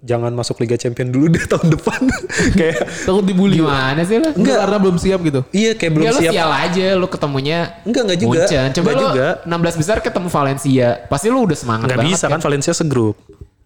[0.00, 2.00] jangan masuk Liga Champion dulu deh tahun depan.
[2.58, 3.60] kayak Takut dibully.
[3.60, 4.32] gimana sih lo?
[4.32, 5.40] Enggak, karena belum siap gitu.
[5.52, 6.32] iya kayak belum ya lu siap.
[6.32, 8.40] sial aja lu ketemunya Enggak, enggak juga.
[8.40, 8.66] Munchen.
[8.72, 9.26] Coba Enggak lu juga.
[9.44, 10.88] 16 besar ketemu Valencia.
[11.04, 13.16] Pasti lu udah semangat Nggak banget bisa kan Valencia segrup.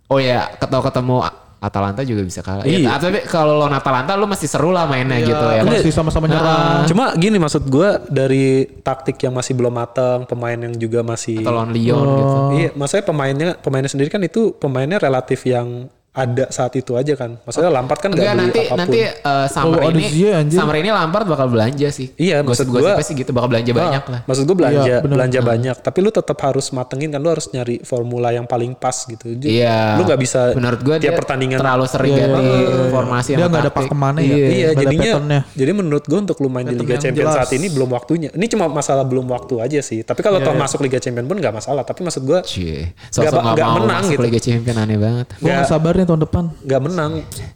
[0.04, 1.16] Oh ya, ketemu ketemu
[1.64, 2.60] Atalanta juga bisa kalah.
[2.60, 2.76] Iya.
[2.76, 2.90] Iya.
[2.98, 5.60] tapi kalau lawan Atalanta lu masih seru lah mainnya Iya, gitu ya.
[5.62, 5.72] kan?
[5.72, 6.84] Masih sama-sama nyerang.
[6.84, 8.46] Cuma gini maksud gue dari
[8.84, 12.36] taktik yang masih belum matang, pemain yang juga masih Atau lawan Lyon gitu.
[12.58, 17.42] Iya, maksudnya pemainnya pemainnya sendiri kan itu pemainnya relatif yang ada saat itu aja kan.
[17.42, 18.78] Maksudnya Lampard kan nggak Enggak beli nanti apa pun.
[18.78, 20.54] nanti uh, summer Oh, ini anjir.
[20.54, 22.14] summer ini Lampard bakal belanja sih.
[22.14, 24.20] Iya, maksud gua- gosipnya sih gitu bakal belanja banyak Ah, lah.
[24.24, 25.10] Maksud gue belanja, Iya, bener.
[25.12, 25.76] belanja banyak.
[25.76, 29.26] Tapi lu tetap harus matengin kan, lu harus nyari formula yang paling pas gitu.
[29.28, 29.98] Jadi, Iya.
[29.98, 31.58] Lu nggak bisa menurut gua tiap dia pertandingan.
[31.58, 32.86] terlalu sering Iya, ganti iya, iya.
[32.88, 34.30] formasi Dia sama nggak ada pakemannya ya?
[34.30, 34.46] Iya.
[34.46, 35.40] Iya, jadinya, patternnya.
[35.52, 37.38] jadi menurut gue untuk lu main di Liga yang Champions jelas.
[37.42, 38.28] saat ini belum waktunya.
[38.30, 40.00] Ini cuma masalah belum waktu aja sih.
[40.00, 40.62] Tapi kalau Iya, toh iya.
[40.62, 41.82] masuk Liga Champions pun nggak masalah.
[41.82, 42.94] Tapi maksud gue Cie.
[43.10, 43.34] Nggak
[43.74, 44.22] menang gitu.
[44.22, 45.26] Liga Champions aneh banget.
[45.36, 45.66] Gue gak
[46.04, 46.44] nih tahun depan.
[46.60, 47.12] nggak menang.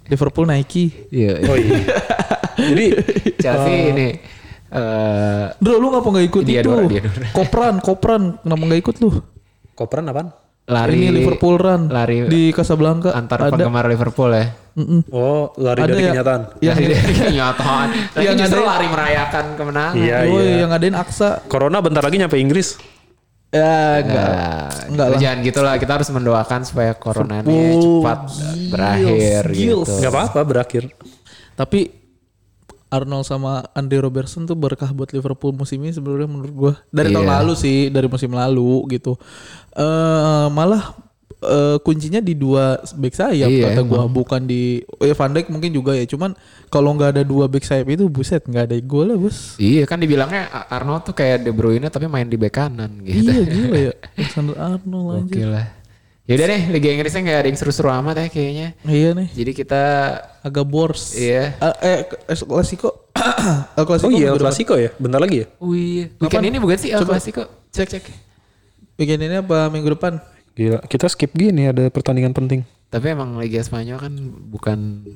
[0.07, 0.85] Liverpool Nike.
[1.09, 1.45] Iya.
[1.45, 1.79] Oh iya.
[2.59, 2.87] jadi
[3.37, 4.09] Chelsea ini
[4.69, 6.69] eh Bro, lu ngapa gak ikut Dia itu?
[6.69, 7.29] Dora, dia Dora.
[7.31, 8.23] Kopran, Kopran.
[8.39, 9.11] Kenapa gak ikut lu?
[9.73, 10.29] Koperan apaan?
[10.67, 11.89] lari Ini Liverpool Run.
[11.89, 13.17] lari Di Casablanca.
[13.17, 13.57] antar ada.
[13.57, 14.53] penggemar Liverpool ya.
[14.75, 15.01] Mm-mm.
[15.09, 16.11] Oh, lari Ada dari ya?
[16.13, 16.41] kenyataan.
[16.61, 17.89] Yang Lari dari kenyataan.
[17.89, 19.95] Lagi Yang justru ada- lari merayakan kemenangan.
[19.97, 20.55] Iya, Yoi, iya.
[20.61, 21.29] yang ngadain Aksa.
[21.47, 22.77] Corona bentar lagi nyampe Inggris.
[23.49, 24.29] Ya, enggak.
[24.29, 25.19] Enggak, Enggak lah.
[25.19, 25.75] Jangan gitu lah.
[25.77, 28.19] Kita harus mendoakan supaya corona ini cepat
[28.69, 29.89] berakhir gils.
[29.89, 29.93] gitu.
[29.99, 30.83] Nggak apa-apa berakhir.
[31.55, 31.81] Tapi
[32.89, 36.73] Arnold sama Andy Robertson tuh berkah buat Liverpool musim ini sebenarnya menurut gua.
[36.89, 37.35] Dari tahun Iya.
[37.41, 39.17] lalu sih, dari musim lalu gitu.
[39.73, 40.93] Eh malah
[41.39, 45.71] eh, kuncinya di dua back sayap Iya, kata gua, bukan di eh, Van Dijk mungkin
[45.71, 46.05] juga ya.
[46.05, 46.35] Cuman
[46.69, 49.55] kalau nggak ada dua back sayap itu buset nggak ada gol lah, Bos.
[49.57, 53.31] Iya kan dibilangnya Arnold tuh kayak De Bruyne tapi main di bek kanan gitu.
[53.31, 53.93] Iya gila ya.
[54.19, 55.49] Alexander Arnold Oke anjir.
[55.49, 55.67] lah.
[56.29, 58.69] Yaudah deh Liga Inggrisnya nggak ada yang seru-seru amat ya kayaknya.
[58.85, 59.83] Iya nih, Jadi kita
[60.45, 61.17] agak bors.
[61.17, 61.57] Iya.
[61.57, 63.09] Eh, eh El Clasico.
[63.81, 64.37] El Clasico Oh iya, El.
[64.37, 64.93] Klasiko ya?
[65.01, 65.47] Bentar lagi ya?
[65.57, 67.09] Wih, weekend ini bukan sih El.
[67.09, 67.49] Clasico?
[67.73, 68.05] Cek cek.
[69.01, 70.21] Weekend ini apa minggu depan?
[70.59, 72.67] Gila, kita skip gini ada pertandingan penting.
[72.91, 74.13] Tapi emang Liga Spanyol kan
[74.51, 75.07] bukan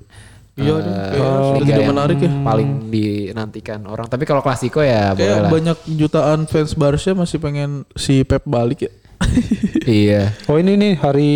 [0.53, 2.31] Iya, kayaknya sudah liga tidak yang menarik ya.
[2.45, 4.05] paling dinantikan orang.
[4.05, 5.51] Tapi kalau Klasiko ya boleh Kayak lah.
[5.51, 8.93] banyak jutaan fans Barca masih pengen si Pep balik ya.
[9.89, 10.23] iya.
[10.47, 11.33] Oh ini nih hari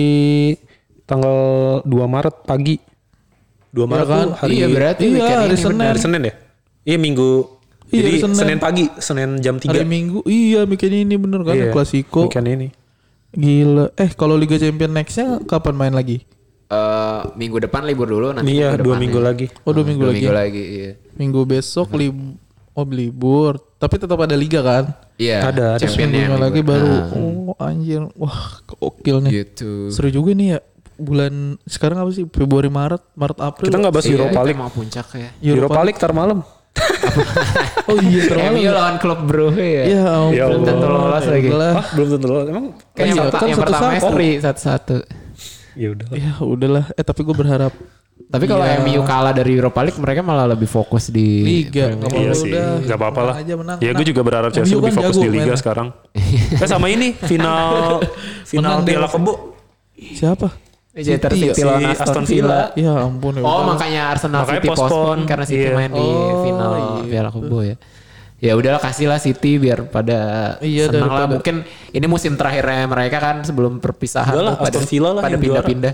[1.09, 1.39] tanggal
[1.83, 2.77] 2 Maret pagi.
[3.73, 4.21] 2 Maret kan?
[4.21, 5.73] tuh hari iya berarti iya, weekend hari ini Senin.
[5.73, 5.89] benar.
[5.89, 6.35] hari Senin ya?
[6.85, 7.31] Iya Minggu.
[7.87, 8.37] Iya, Jadi Senin.
[8.37, 8.59] Senin.
[8.61, 9.73] pagi, Senin jam 3.
[9.73, 10.21] Hari Minggu.
[10.29, 12.29] Iya, weekend ini bener kan Iya, Klasiko.
[12.29, 12.69] Weekend ini.
[13.33, 13.91] Gila.
[13.95, 16.23] Eh, kalau Liga Champions nextnya kapan main lagi?
[16.67, 18.51] Eh, minggu depan libur dulu nanti.
[18.53, 19.47] Iya, minggu dua minggu lagi.
[19.63, 20.19] Oh, dua minggu Dua lagi.
[20.19, 20.63] minggu lagi.
[20.65, 20.91] Iya.
[21.15, 22.17] Minggu besok lib
[22.73, 23.59] oh libur.
[23.77, 24.85] Tapi tetap ada liga kan?
[25.17, 25.47] Iya.
[25.47, 25.81] Ada, ada.
[25.81, 26.73] Championnya Minggu lagi libur.
[26.73, 26.89] baru.
[26.89, 27.07] Nah,
[27.47, 28.03] Oh, anjir.
[28.15, 29.33] Wah, gokil nih.
[29.45, 29.89] gitu.
[29.89, 30.61] Seru juga nih ya.
[30.97, 32.25] Bulan sekarang apa sih?
[32.25, 33.69] Februari, Maret, Maret, April.
[33.69, 34.61] Kita nggak bahas Iya, Europa League.
[34.73, 35.29] puncak ya.
[35.45, 36.41] Europa League tar malam.
[37.89, 38.57] Oh iya, terlalu.
[38.57, 39.83] MU lawan klub bro ya.
[39.87, 40.33] Ya, ampun.
[40.33, 41.49] Ya Belum tentu lolos lagi.
[41.49, 42.47] Hah, belum tentu lolos.
[42.47, 44.07] Emang Kayak yang, Iya, perta- kan yang pertama satu-satu.
[44.11, 44.97] seri satu-satu.
[45.75, 46.07] ya udah.
[46.11, 46.85] Ya udahlah.
[46.91, 47.73] Eh tapi gue berharap
[48.27, 48.81] Tapi kalau Iya.
[48.81, 51.29] MU kalah dari Europa League mereka malah lebih fokus di
[51.63, 51.93] Liga.
[51.93, 52.69] Premier Nggak Iya sih, udah.
[52.83, 53.35] nggak apa-apa lah.
[53.35, 54.09] Menang aja, menang, Ya gue menang.
[54.09, 55.89] juga berharap Chelsea lebih kan fokus jago di Liga sekarang.
[56.57, 58.01] eh sama ini final
[58.51, 59.07] final Piala.
[59.07, 59.33] Kebo.
[59.95, 60.49] Siapa?
[60.97, 61.21] Ya?
[61.21, 62.61] City lawan Si Aston Aston Villa.
[62.73, 63.43] Ya ampun ya.
[63.45, 63.65] Oh udah.
[63.71, 64.89] makanya Arsenal Makanya City postpone.
[64.89, 65.77] postpone karena City Iya.
[65.77, 66.89] main di Oh, final iya.
[67.05, 67.77] Piala Kebo ya.
[68.37, 70.19] Ya udahlah kasih lah City biar pada
[70.61, 71.25] Iya, senang lah.
[71.25, 71.57] daripada- Mungkin
[71.91, 75.37] ini musim terakhirnya mereka kan sebelum perpisahan Udah lah, tuh pada Aston Villa lah pada
[75.37, 75.93] pindah-pindah.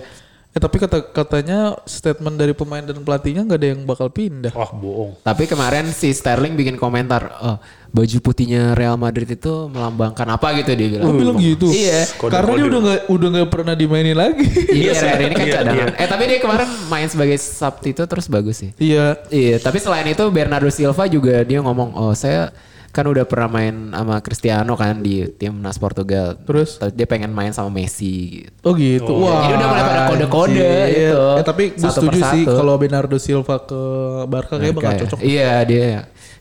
[0.53, 4.53] Eh tapi kata katanya statement dari pemain dan pelatihnya nggak ada yang bakal pindah.
[4.53, 5.17] Wah bohong.
[5.25, 7.57] Tapi kemarin si Sterling bikin komentar, oh,
[7.89, 11.09] baju putihnya Real Madrid itu melambangkan apa gitu dia bilang.
[11.09, 11.73] Oh bilang gitu.
[11.73, 12.05] Iya.
[12.21, 12.69] Kode- Karena dia kode.
[12.69, 14.45] udah nggak udah nggak pernah dimainin lagi.
[14.69, 15.87] Iya, hari ini kan Iya, cadangan.
[15.89, 16.03] iya.
[16.05, 18.77] Eh tapi dia kemarin main sebagai substitute terus bagus sih.
[18.77, 19.25] Iya.
[19.33, 22.53] Iya, tapi selain itu Bernardo Silva juga dia ngomong, oh saya
[22.93, 26.37] kan udah pernah main sama Cristiano kan di timnas Portugal.
[26.45, 26.77] Terus?
[26.93, 28.45] dia pengen main sama Messi.
[28.45, 28.61] Gitu.
[28.63, 29.13] Oh gitu.
[29.17, 29.49] Wah.
[29.49, 31.25] Jadi udah mulai pada kode-kode gitu.
[31.41, 33.81] Eh, tapi gue Satu setuju sih kalau Bernardo Silva ke
[34.29, 35.19] Barca kayak bakal cocok.
[35.25, 35.85] Iya dia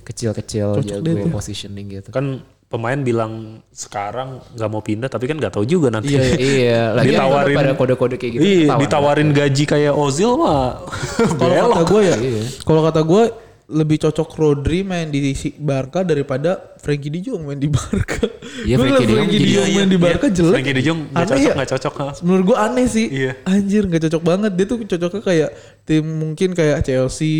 [0.04, 1.32] kecil-kecil deh tuh.
[1.32, 2.12] positioning gitu.
[2.12, 6.16] Kan pemain bilang sekarang nggak mau pindah tapi kan nggak tahu juga nanti.
[6.16, 8.43] Iya, iya, lagi Ditawarin- pada kode-kode kayak gitu.
[8.43, 10.84] Iya, ditawarin gaji kayak Ozil mah.
[11.36, 12.43] Kalau kata gue ya, Iya.
[12.64, 13.24] kalau kata gue
[13.72, 18.28] lebih cocok Rodri main di Barca daripada Frankie De Jong main di Barca.
[18.67, 20.36] Iya, Gue Frankie Frankie De Jong main di Iya, Barca iya.
[20.36, 20.53] jelek.
[20.53, 21.65] Frankie De Jong nggak Aneh cocok, ya?
[21.72, 21.93] cocok.
[21.95, 22.07] ha.
[22.22, 23.07] Menurut gue aneh sih.
[23.07, 23.32] Iya.
[23.47, 24.51] Anjir nggak cocok banget.
[24.53, 25.49] Dia tuh cocoknya kayak
[25.82, 27.36] tim mungkin kayak Chelsea,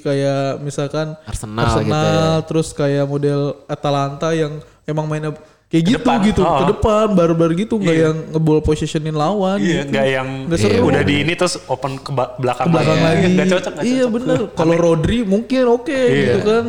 [0.00, 2.46] kayak misalkan Arsenal Arsenal gitu ya.
[2.46, 5.34] terus kayak model Atalanta yang emang mainnya
[5.72, 6.18] kayak gitu depan.
[6.22, 6.58] gitu Oh.
[6.58, 8.04] ke depan baru-baru gitu nggak Iya.
[8.06, 9.88] yang ngeball positionin lawan Iya, gitu.
[9.88, 10.84] nggak yang Nggak seru.
[10.84, 13.24] udah di ini terus open ke belakang, ke belakang lagi.
[13.32, 14.12] Nggak cocok, nggak iya cocok.
[14.14, 14.40] bener.
[14.52, 16.20] Kalau Rodri mungkin oke Iya.
[16.28, 16.66] gitu kan.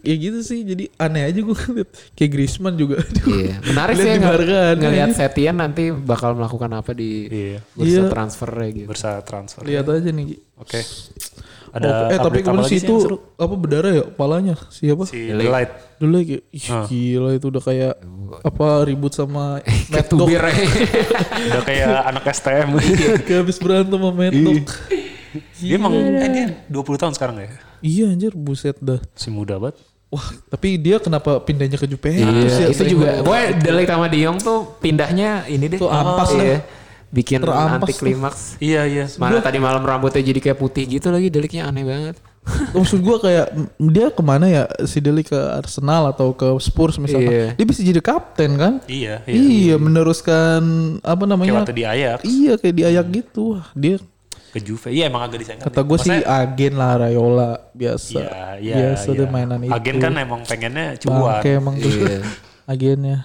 [0.00, 0.60] Ya gitu sih.
[0.62, 1.88] Jadi aneh aja gue ngeliat.
[2.12, 3.00] Kayak Griezmann juga.
[3.26, 4.76] Iya, menarik sih di ng- Barca, aneh.
[4.78, 8.02] ngelihat Setien nanti bakal melakukan apa di Iya, bursa Iya.
[8.08, 8.86] transfernya gitu.
[8.86, 9.60] bursa transfer.
[9.62, 10.26] Lihat aja nih.
[10.54, 10.78] Oke.
[10.78, 10.86] Oh,
[11.74, 13.16] Ada eh tapi kemarin sih itu seru?
[13.34, 15.02] apa berdarah ya kepalanya siapa?
[15.04, 15.98] Si Delight.
[15.98, 16.86] Dulu kayak ih, Ah.
[16.86, 17.94] gila itu udah kayak
[18.40, 20.18] apa ribut sama Mad Kayak Dog.
[20.22, 20.54] tubir ya.
[21.50, 22.68] Udah kayak anak STM.
[23.20, 24.66] Kayak habis berantem sama Mad Dog.
[25.56, 27.48] dia emang eh, dia 20 tahun sekarang ya.
[27.80, 29.02] Iya anjir buset dah.
[29.12, 29.74] Si muda banget.
[30.06, 32.22] Wah, tapi dia kenapa pindahnya ke Juventus
[32.54, 32.66] Iya, ya?
[32.70, 33.18] itu juga.
[33.18, 35.74] Gue Delight sama De Jong tuh pindahnya ini deh.
[35.74, 36.62] Tuh ampas iya.
[37.14, 38.42] Bikin Terampas anti klimaks.
[38.58, 39.06] Iya, iya.
[39.22, 42.18] Mana tadi malam rambutnya jadi kayak putih gitu lagi deliknya aneh banget.
[42.74, 47.30] Maksud gua kayak dia ke mana ya si Deli ke Arsenal atau ke Spurs misalnya.
[47.30, 47.46] Iya.
[47.56, 48.74] Dia bisa jadi kapten kan?
[48.90, 49.32] Iya, iya.
[49.32, 50.60] Iya, meneruskan
[51.00, 51.52] apa Kayak namanya?
[51.62, 53.42] waktu di Ajax Iya kayak diayak gitu.
[53.56, 53.96] Wah, dia
[54.54, 54.90] ke Juve.
[54.94, 55.66] Iya emang agak disayangkan.
[55.66, 58.18] kata gue sih agen lah Rayola biasa.
[58.22, 58.74] Iya, iya.
[58.78, 59.26] biasa iya.
[59.26, 59.74] mainan itu.
[59.74, 61.18] Agen kan emang pengennya cuan.
[61.18, 62.18] Bangke emang tuh Iya.
[62.72, 63.18] agennya.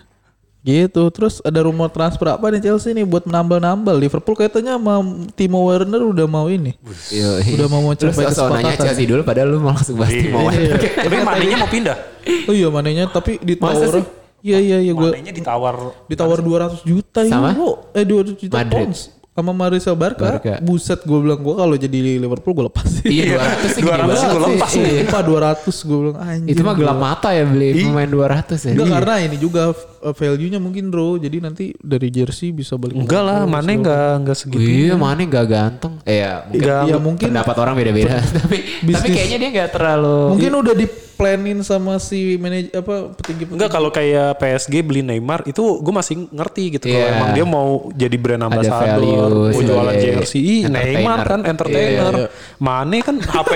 [0.59, 1.03] Gitu.
[1.15, 3.95] Terus ada rumor transfer apa nih Chelsea nih buat menambal-nambal.
[3.95, 4.99] Liverpool katanya sama
[5.33, 6.75] Timo Werner udah mau ini.
[7.09, 7.39] Iya.
[7.55, 8.35] Udah mau mau Terus so, nanya
[8.75, 8.85] kesepakatan.
[8.85, 10.23] Chelsea dulu padahal lu mau langsung bahas Iya.
[10.27, 10.75] Timo Werner.
[10.79, 11.97] Tapi manenya mau pindah.
[12.45, 14.03] Oh iya mananya tapi ditawar.
[14.39, 15.75] Iya iya iya gue Manenya ditawar
[16.07, 17.51] ditawar 200 juta Sama?
[17.51, 17.91] euro.
[17.91, 18.87] Eh 200 juta Madrid.
[18.87, 18.99] pounds
[19.39, 20.37] sama Marisa Barca.
[20.37, 20.59] Barca.
[20.59, 23.07] Buset gue bilang gue kalau jadi Liverpool gue lepas sih.
[23.07, 24.43] Iya 200 sih gede 200 banget gue sih.
[24.45, 24.71] lepas.
[24.75, 24.91] Iya.
[25.03, 26.51] Sumpah 200 gue bilang anjir.
[26.51, 28.71] Itu mah gelap mata ya beli pemain 200 ya.
[28.75, 31.15] Enggak karena ini juga uh, value-nya mungkin bro.
[31.15, 32.99] Jadi nanti dari jersey bisa balik.
[32.99, 34.59] Enggak lah, Mane enggak enggak segitu.
[34.61, 35.93] Iya, mana nggak ganteng.
[36.03, 38.15] Eh ya, mungkin Enggak, Ya mungkin pendapat orang beda-beda.
[38.43, 38.57] tapi
[38.91, 40.85] tapi kayaknya dia nggak terlalu mungkin udah di
[41.19, 46.31] planin sama si manajer apa petinggi Enggak kalau kayak PSG beli Neymar itu gue masih
[46.31, 47.11] ngerti gitu kalau Iya.
[47.13, 50.03] emang dia mau jadi brand ambassador, mau jualan iya.
[50.15, 50.95] jersey, Ih, Entertainer.
[50.95, 52.13] Neymar kan entertainer.
[52.15, 53.51] Iya, Mane kan HP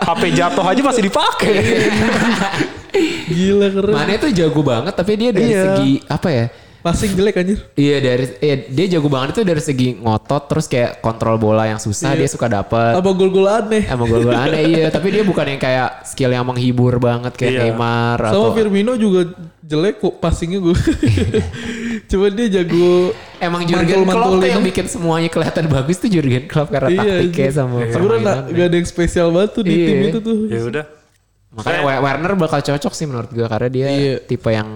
[0.00, 1.54] HP jatuh aja masih dipakai.
[3.30, 3.94] Gila keren.
[3.94, 5.62] Mane tuh jago banget tapi dia dari Iya.
[5.74, 6.46] segi apa ya?
[6.80, 7.58] Passing jelek anjir.
[7.72, 11.76] Iya dari iya, dia jago banget itu dari segi ngotot terus kayak kontrol bola yang
[11.76, 12.94] susah dia suka dapet.
[12.94, 13.84] Apa gol-gol aneh.
[13.84, 17.60] Emang gol-gol aneh iya, tapi dia bukan yang kayak skill yang menghibur banget kayak Iya.
[17.66, 19.28] Neymar Sama atau Firmino juga
[19.60, 20.72] jelek kok passingnya gue.
[22.10, 26.68] Coba dia jago Emang Jurgen Klopp tuh yang bikin semuanya kelihatan bagus tuh Jurgen Klopp
[26.68, 27.52] karena taktiknya anjir.
[27.52, 28.40] sama Sebenarnya nggak permainan.
[28.50, 29.86] nggak ada yang spesial banget tuh di Iya.
[29.86, 30.36] tim itu tuh.
[30.46, 30.84] ya udah.
[31.50, 34.14] Makanya Wa- Werner bakal cocok sih menurut gue karena dia Iya.
[34.22, 34.68] tipe yang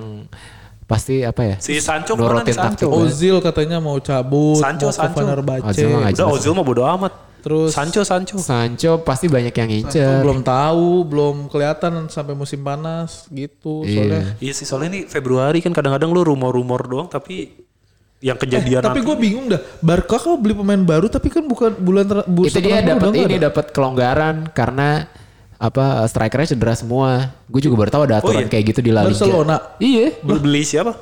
[0.85, 1.57] pasti apa ya?
[1.59, 2.85] Si Sancho Nurutin Sancho?
[2.85, 2.89] taktik.
[2.89, 5.16] Ozil katanya mau cabut, Sancho, mau Sancho.
[5.18, 5.68] Fenerbahce.
[5.70, 7.12] Ozil mah Udah Ozil mah bodo amat.
[7.41, 8.41] Terus Sancho Sancho.
[8.41, 10.20] Sancho pasti banyak yang ngincer.
[10.20, 13.85] belum tahu, belum kelihatan sampai musim panas gitu.
[13.85, 17.53] Soalnya Iya sih soalnya ini Februari kan kadang-kadang lu rumor-rumor doang tapi
[18.24, 19.61] yang kejadian Eh, tapi gue bingung dah.
[19.85, 23.37] Barca kau beli pemain baru tapi kan bukan bulan ter- bursa itu dia dapat ini
[23.37, 25.05] dapat kelonggaran karena
[25.64, 27.32] apa strikernya cedera semua.
[27.48, 28.50] Gue juga baru tahu ada aturan iya?
[28.52, 29.16] kayak gitu di La Liga.
[29.16, 29.56] Barcelona.
[29.80, 30.20] Iya.
[30.20, 30.92] Beli- beli siapa?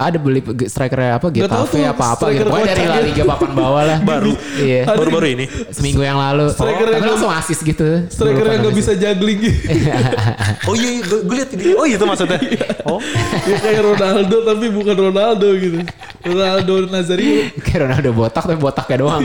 [0.00, 2.48] Ada beli pe- strikernya apa Getafe tuh, apa apa striker gitu.
[2.48, 3.98] Pokoknya dari La Liga papan bawah lah.
[4.16, 4.32] Baru.
[4.56, 4.88] Iya.
[4.88, 5.44] Baru-baru ini.
[5.68, 6.48] Seminggu yang lalu.
[6.56, 7.88] Striker Tapi yang langsung asis gitu.
[8.08, 9.60] Striker yang nggak bisa juggling gitu.
[10.68, 11.62] Oh iya, gue, gue liat ini.
[11.76, 12.40] Oh itu maksudnya.
[12.88, 12.96] Oh.
[13.44, 15.78] Dia kayak Ronaldo tapi bukan Ronaldo gitu.
[16.24, 19.22] Ronaldo Nazario Kayak Ronaldo botak tapi botaknya doang.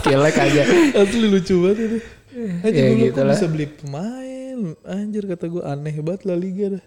[0.00, 0.62] Skillnya aja.
[0.96, 1.98] asli lucu banget itu.
[2.36, 3.34] Anjir Ya, dulu gitu kok lah.
[3.34, 4.58] bisa beli pemain.
[4.84, 6.84] Anjir kata gue aneh banget La Liga dah.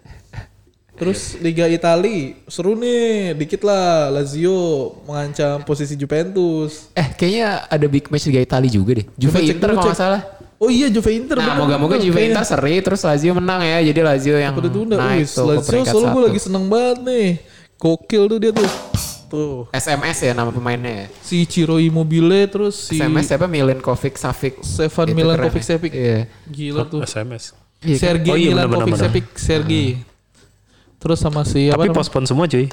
[1.00, 6.92] Terus Liga Italia seru nih, dikit lah Lazio mengancam posisi Juventus.
[6.92, 9.06] Eh kayaknya ada big match Liga Italia juga deh.
[9.16, 10.22] Juve Coba cek Inter kalau nggak salah.
[10.60, 11.40] Oh iya Juve Inter.
[11.40, 12.36] Nah moga-moga Juve kayaknya.
[12.36, 13.80] Inter seri terus Lazio menang ya.
[13.80, 17.28] Jadi Lazio yang Udah tunda, naik tuh Lazio peringkat selalu gue lagi seneng banget nih.
[17.80, 18.70] Gokil tuh dia tuh.
[19.30, 19.70] Tuh.
[19.70, 21.06] SMS ya nama pemainnya ya.
[21.22, 24.58] Si Ciro Immobile terus si SMS siapa Milenkovic Savic.
[25.14, 25.62] Milankovic keren ya.
[25.64, 25.92] Savic.
[25.94, 26.18] Iya.
[26.44, 27.00] Gila tuh.
[27.00, 27.54] SMS.
[27.80, 28.02] Iya kan?
[28.02, 28.98] Sergei Oh iya, benar-benar.
[29.00, 29.86] Savic, Sergei.
[31.00, 32.68] Terus sama si apa Tapi pospon semua cuy.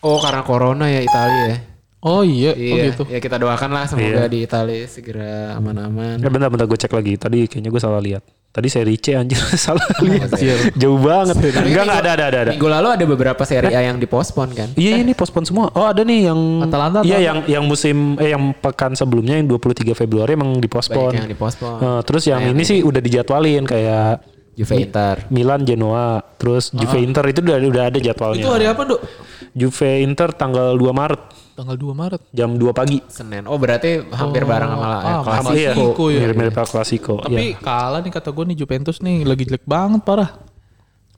[0.00, 1.56] Oh karena corona ya Italia ya.
[2.00, 3.02] Oh iya, Iya, oh gitu.
[3.12, 4.32] ya kita doakan lah semoga Iya.
[4.32, 6.16] di Italia segera aman-aman.
[6.16, 7.20] Eh bentar-bentar gue cek lagi.
[7.20, 8.24] Tadi kayaknya gue salah lihat.
[8.50, 10.34] Tadi seri C anjir salah lihat.
[10.74, 11.38] Jauh banget.
[11.38, 12.50] Tapi Enggak enggak ada ada ada.
[12.50, 14.74] Minggu lalu ada beberapa seri A yang dipospon kan.
[14.74, 15.70] Iya ini pospon semua.
[15.78, 19.94] Oh ada nih yang Atalanta, Iya yang yang musim eh yang pekan sebelumnya yang 23
[19.94, 21.14] Februari emang dipospon.
[21.14, 21.78] Banyak yang dipospon.
[21.78, 24.26] Eh, terus yang Nah, ini sih udah dijadwalin kayak
[24.58, 25.30] Juve Inter.
[25.30, 28.42] Milan Genoa, terus Juve Inter itu udah udah ada jadwalnya.
[28.42, 29.00] Itu hari apa, Dok?
[29.54, 31.22] Juve Inter tanggal 2 Maret
[31.52, 32.20] Tanggal 2 Maret.
[32.30, 32.98] jam 2 pagi.
[33.06, 33.44] Senin.
[33.44, 35.00] Oh berarti hampir bareng sama lah.
[35.00, 35.46] ah, Klasiko.
[35.92, 36.18] Klasiko ya.
[36.22, 37.14] Mirip-mirip Iya, Klasiko.
[37.20, 40.30] Tapi kalah nih kata gue nih Juventus nih lagi jelek banget parah.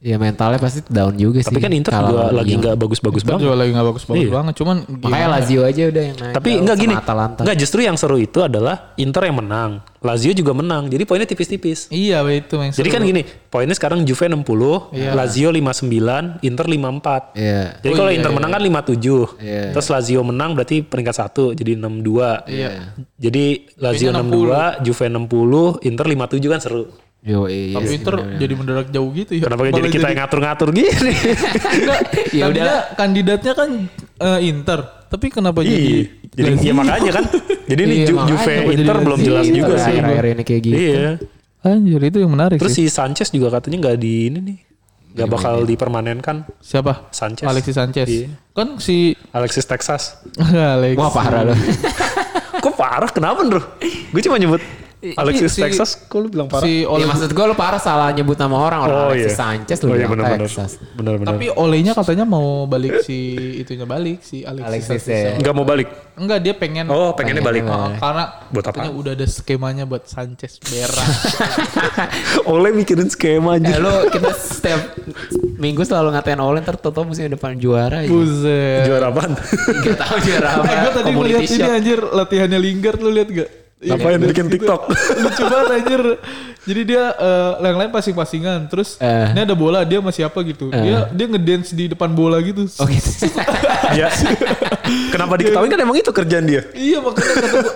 [0.03, 1.47] Ya mentalnya pasti down juga sih.
[1.47, 3.47] Tapi kan Inter Kalau juga lagi nggak bagus-bagus banget.
[3.47, 4.35] juga lagi gak bagus-bagus Iya.
[4.35, 4.55] banget.
[4.59, 5.31] Cuman Makanya gimana?
[5.31, 6.35] Lazio aja udah yang naik.
[6.35, 6.95] Tapi sama gini.
[6.99, 7.41] Atalanta.
[7.47, 9.71] Enggak justru yang seru itu adalah Inter yang menang.
[10.03, 10.91] Lazio juga menang.
[10.91, 11.87] Jadi poinnya tipis-tipis.
[11.89, 12.97] Iya itu yang Jadi seru.
[12.99, 15.15] kan gini, poinnya sekarang Juve 60, Iya.
[15.15, 17.39] Lazio 59, Inter 54.
[17.39, 17.79] Iya.
[17.79, 18.37] Jadi Oh, kalau iya, Inter iya.
[18.37, 19.23] menang kan 57.
[19.39, 19.63] Iya.
[19.71, 22.43] Terus Lazio menang berarti peringkat 1 jadi 62.
[22.51, 22.91] Iya.
[23.15, 23.45] Jadi
[23.79, 26.91] Lazio Kayaknya 62, Juve 60, Inter 57 kan seru.
[27.23, 27.79] Yo iya.
[27.79, 28.41] Tapi sih, Inter bener-bener.
[28.41, 29.43] jadi mendadak jauh gitu ya.
[29.47, 30.91] Kenapa jadi kita yang ngatur-ngatur gini?
[31.79, 32.01] Enggak,
[32.35, 32.83] Ya tadinya udah.
[32.93, 33.71] kandidatnya kan
[34.19, 34.81] eh, Inter.
[35.07, 36.03] Tapi kenapa jadi Iya.
[36.33, 37.25] Jadi ya makanya kan.
[37.63, 39.95] Jadi ini Iya, Ju- Juve Inter jadi belum jelas Iya, juga sih.
[39.95, 40.75] Akhir-akhir ini kayak gitu.
[40.77, 41.09] Iya.
[41.63, 42.87] Anjir itu yang menarik Terus sih.
[42.87, 44.59] si Sanchez juga katanya nggak di ini nih.
[45.13, 46.37] Nggak bakal dipermanenkan.
[46.59, 47.07] Siapa?
[47.11, 47.47] Sanchez.
[47.47, 48.09] Alexis Sanchez.
[48.09, 48.35] Iya.
[48.51, 50.19] Kan si Alexis Texas.
[50.75, 50.99] Alex.
[50.99, 51.59] Wah parah loh.
[52.59, 53.11] Kok parah?
[53.11, 53.63] Kenapa, Bro?
[54.11, 54.59] Gue cuma nyebut
[55.13, 55.99] Alexis si- Texas.
[56.01, 56.63] Kok lu bilang parah?
[56.63, 59.37] Si Ya Ole maksud gue lu parah salah nyebut nama orang orang Oh, Alexis iya.
[59.37, 60.47] Sanchez Oh lu iya, bilang benar-benar.
[60.47, 60.73] Texas.
[60.93, 61.29] Benar-benar.
[61.29, 63.19] Tapi Olenya katanya mau balik si
[63.59, 64.69] itunya balik si Alexis.
[64.69, 65.23] Alexis Sanchez.
[65.27, 65.33] ya.
[65.37, 65.89] Nggak mau balik.
[66.15, 67.65] Enggak dia pengen Oh, pengennya balik.
[67.65, 68.79] Oh, karena Buat apa?
[68.79, 71.09] katanya udah ada skemanya buat Sanchez berak.
[72.49, 73.77] Oleh mikirin skema Eh, aja.
[73.77, 74.81] lu kita setiap
[75.57, 78.09] minggu selalu ngatain Olin ntar toto musim depan juara aja.
[78.09, 78.85] Buset.
[78.85, 79.33] Juara apaan?
[79.83, 80.65] Gak tahu juara apa.
[80.65, 83.51] Eh, gue tadi ngeliat ini anjir latihannya Lingard lu lihat gak?
[83.83, 84.47] Ngapain Iya, bikin.
[84.49, 84.81] TikTok?
[85.19, 86.03] Lucu banget anjir.
[86.63, 88.67] Jadi dia eh, yang lain passing-passingan.
[88.67, 89.35] Terus Eh.
[89.35, 90.71] ini ada bola dia masih apa gitu.
[90.71, 92.63] Dia dia ngedance di depan bola gitu.
[92.79, 93.27] Oh gitu.
[93.99, 94.07] ya.
[95.11, 96.63] Kenapa diketahui kan emang itu kerjaan dia?
[96.73, 97.73] iya makanya kata gua,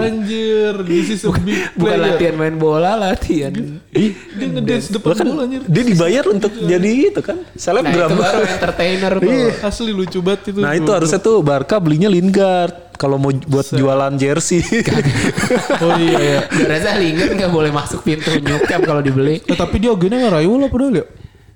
[0.00, 2.02] anjir this is a big Bukan player.
[2.04, 3.54] latihan main bola, latihan.
[3.88, 5.62] Dia ngedance depan Kan bola anjir.
[5.64, 8.08] dia dibayar untuk jadi itu kan Nah selebgram.
[8.08, 9.30] itu baru entertainer tuh.
[9.62, 10.58] Asli lucu banget itu.
[10.58, 14.60] Nah itu harusnya tuh Barca belinya Lingard kalau mau buat jualan jersey.
[15.78, 16.40] Oh iya ya.
[16.50, 18.28] Gue rasa Lingard gak boleh masuk pintu
[18.66, 19.38] Camp kalau dibeli.
[19.46, 21.04] Eh, tapi dia agennya nggak Rayola padahal ya.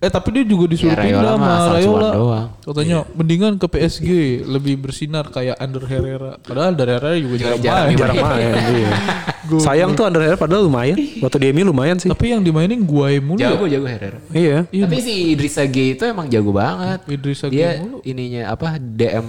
[0.02, 2.08] Eh tapi dia juga disuruh Ya, Rayola pindah sama Rayola.
[2.10, 2.46] doang.
[2.60, 4.08] Katanya mendingan ke PSG
[4.42, 6.34] lebih bersinar kayak Ander Herrera.
[6.36, 7.96] Padahal Ander Herrera juga jarang Jarang main.
[7.96, 8.52] Jarang main.
[8.76, 8.90] iya.
[9.62, 10.98] Sayang tuh Under Herrera padahal lumayan.
[11.18, 12.10] Waktu di MU lumayan sih.
[12.10, 13.54] Tapi yang dimainin Guay mulu ya.
[13.54, 14.18] Jago jago Herrera.
[14.32, 14.66] Iya.
[14.68, 14.84] Iya.
[14.84, 16.98] Tapi si Idrissa Gueye itu emang jago banget.
[17.06, 17.98] Idrissa Dia Gueye mulu.
[18.02, 19.26] ininya apa DM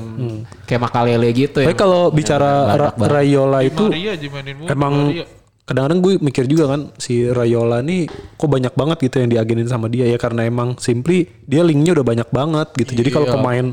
[0.64, 1.70] kayak Makalele gitu ya.
[1.70, 4.68] Tapi kalau bicara Ra- Rayola itu Maria dimainin mulu.
[4.68, 5.26] emang Maria.
[5.64, 8.06] Kadang-kadang gue mikir juga kan si Rayola nih
[8.36, 12.06] kok banyak banget gitu yang diagenin sama dia ya karena emang simply dia linknya udah
[12.06, 12.92] banyak banget gitu.
[12.94, 13.34] Jadi kalau Iya.
[13.34, 13.68] pemain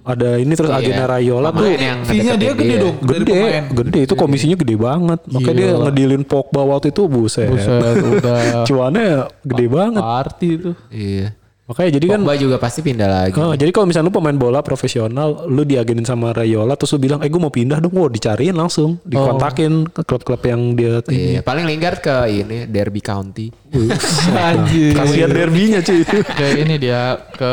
[0.00, 3.64] ada ini terus agennya Rayola tuh yang Fee-nya dia gede dong gede, pemain.
[3.70, 5.20] gede itu komisinya gede banget.
[5.26, 7.52] Makanya dia ngedilin Pogba waktu itu buset.
[7.52, 9.08] Buset udah Cuannya
[9.42, 10.00] gede banget.
[10.00, 10.70] party itu.
[10.88, 11.36] Iya.
[11.70, 13.38] Makanya jadi kan Pogba juga pasti pindah lagi.
[13.38, 17.22] Oh, jadi kalau misalnya lu pemain bola profesional, lu diagenin sama Rayola terus lu bilang,
[17.22, 21.38] "Eh, gue mau pindah dong." Wow, dicariin langsung, dikontakin ke klub-klub yang dia ini.
[21.38, 23.54] Iya, paling Lingard ke ini Derby County.
[24.50, 24.98] Anjir.
[24.98, 26.02] Kasihan derbynya cuy.
[26.02, 27.52] Kayak ini dia ke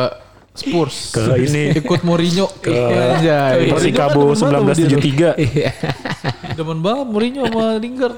[0.58, 1.14] Spurs.
[1.14, 1.78] Ke ini.
[1.78, 2.50] Ikut Mourinho.
[3.70, 4.98] Persikabo kan banget sama dia
[5.38, 5.46] 1973.
[5.46, 5.72] Iya.
[6.58, 8.18] Demen banget Mourinho sama Lingard.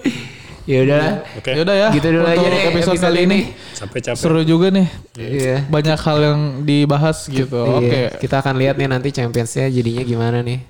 [0.69, 1.01] Ya udah.
[1.41, 1.51] Oke.
[1.57, 1.87] Yaudah ya.
[1.89, 3.25] Gitu dulu aja untuk deh episode, episode kali ini.
[3.25, 3.39] ini.
[3.73, 4.21] Sampai capek.
[4.21, 4.87] Seru juga nih.
[5.17, 5.55] Iya.
[5.65, 7.57] Banyak hal yang dibahas gitu.
[7.81, 7.89] Oke.
[7.89, 10.61] Iya, Kita akan lihat nih nanti Championsnya jadinya gimana nih.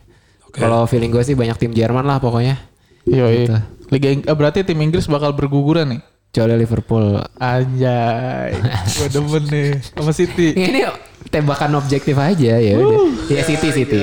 [0.49, 2.55] Kalau feeling gue sih banyak tim Jerman lah pokoknya.
[3.03, 3.45] Yoi.
[3.45, 3.57] Gitu.
[3.91, 6.01] Liga Ing- eh, berarti tim Inggris bakal berguguran nih.
[6.29, 7.05] Kecuali Liverpool.
[7.41, 8.53] Anjay.
[8.97, 10.53] Gue demen nih sama City.
[10.69, 10.87] Ini
[11.27, 13.01] tembakan objektif aja ya udah.
[13.27, 14.01] Ya City City.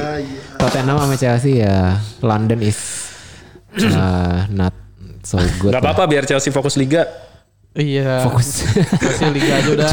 [0.58, 2.78] Tottenham sama Chelsea ya London is
[3.94, 4.74] uh, not
[5.26, 5.74] so good.
[5.74, 7.02] Gak apa-apa biar Chelsea fokus liga.
[7.76, 8.24] Iya.
[8.24, 8.64] Fokus.
[8.96, 9.92] Masih liga aja udah.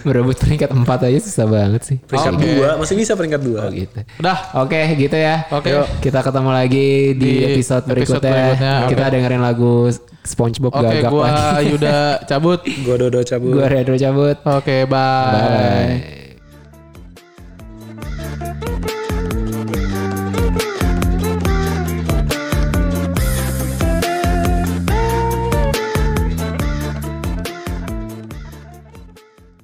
[0.00, 1.96] Berebut peringkat 4 aja susah banget sih.
[2.00, 2.44] Peringkat Oke.
[2.48, 3.60] dua, masih bisa peringkat dua.
[3.60, 3.98] Oh gitu.
[4.16, 4.38] Udah.
[4.56, 5.44] Oke gitu ya.
[5.52, 5.68] Oke.
[5.68, 8.32] Yuk, kita ketemu lagi di, Di episode episode berikutnya.
[8.32, 8.74] berikutnya.
[8.88, 9.12] Kita Oke.
[9.12, 9.74] dengerin lagu
[10.24, 11.68] SpongeBob Oke, gagap gua lagi.
[11.68, 11.96] Yuda
[12.30, 12.60] cabut.
[12.64, 13.52] Gua Dodo cabut.
[13.52, 14.36] Gua Redro cabut.
[14.48, 15.28] Oke, bye.
[15.28, 16.27] Bye.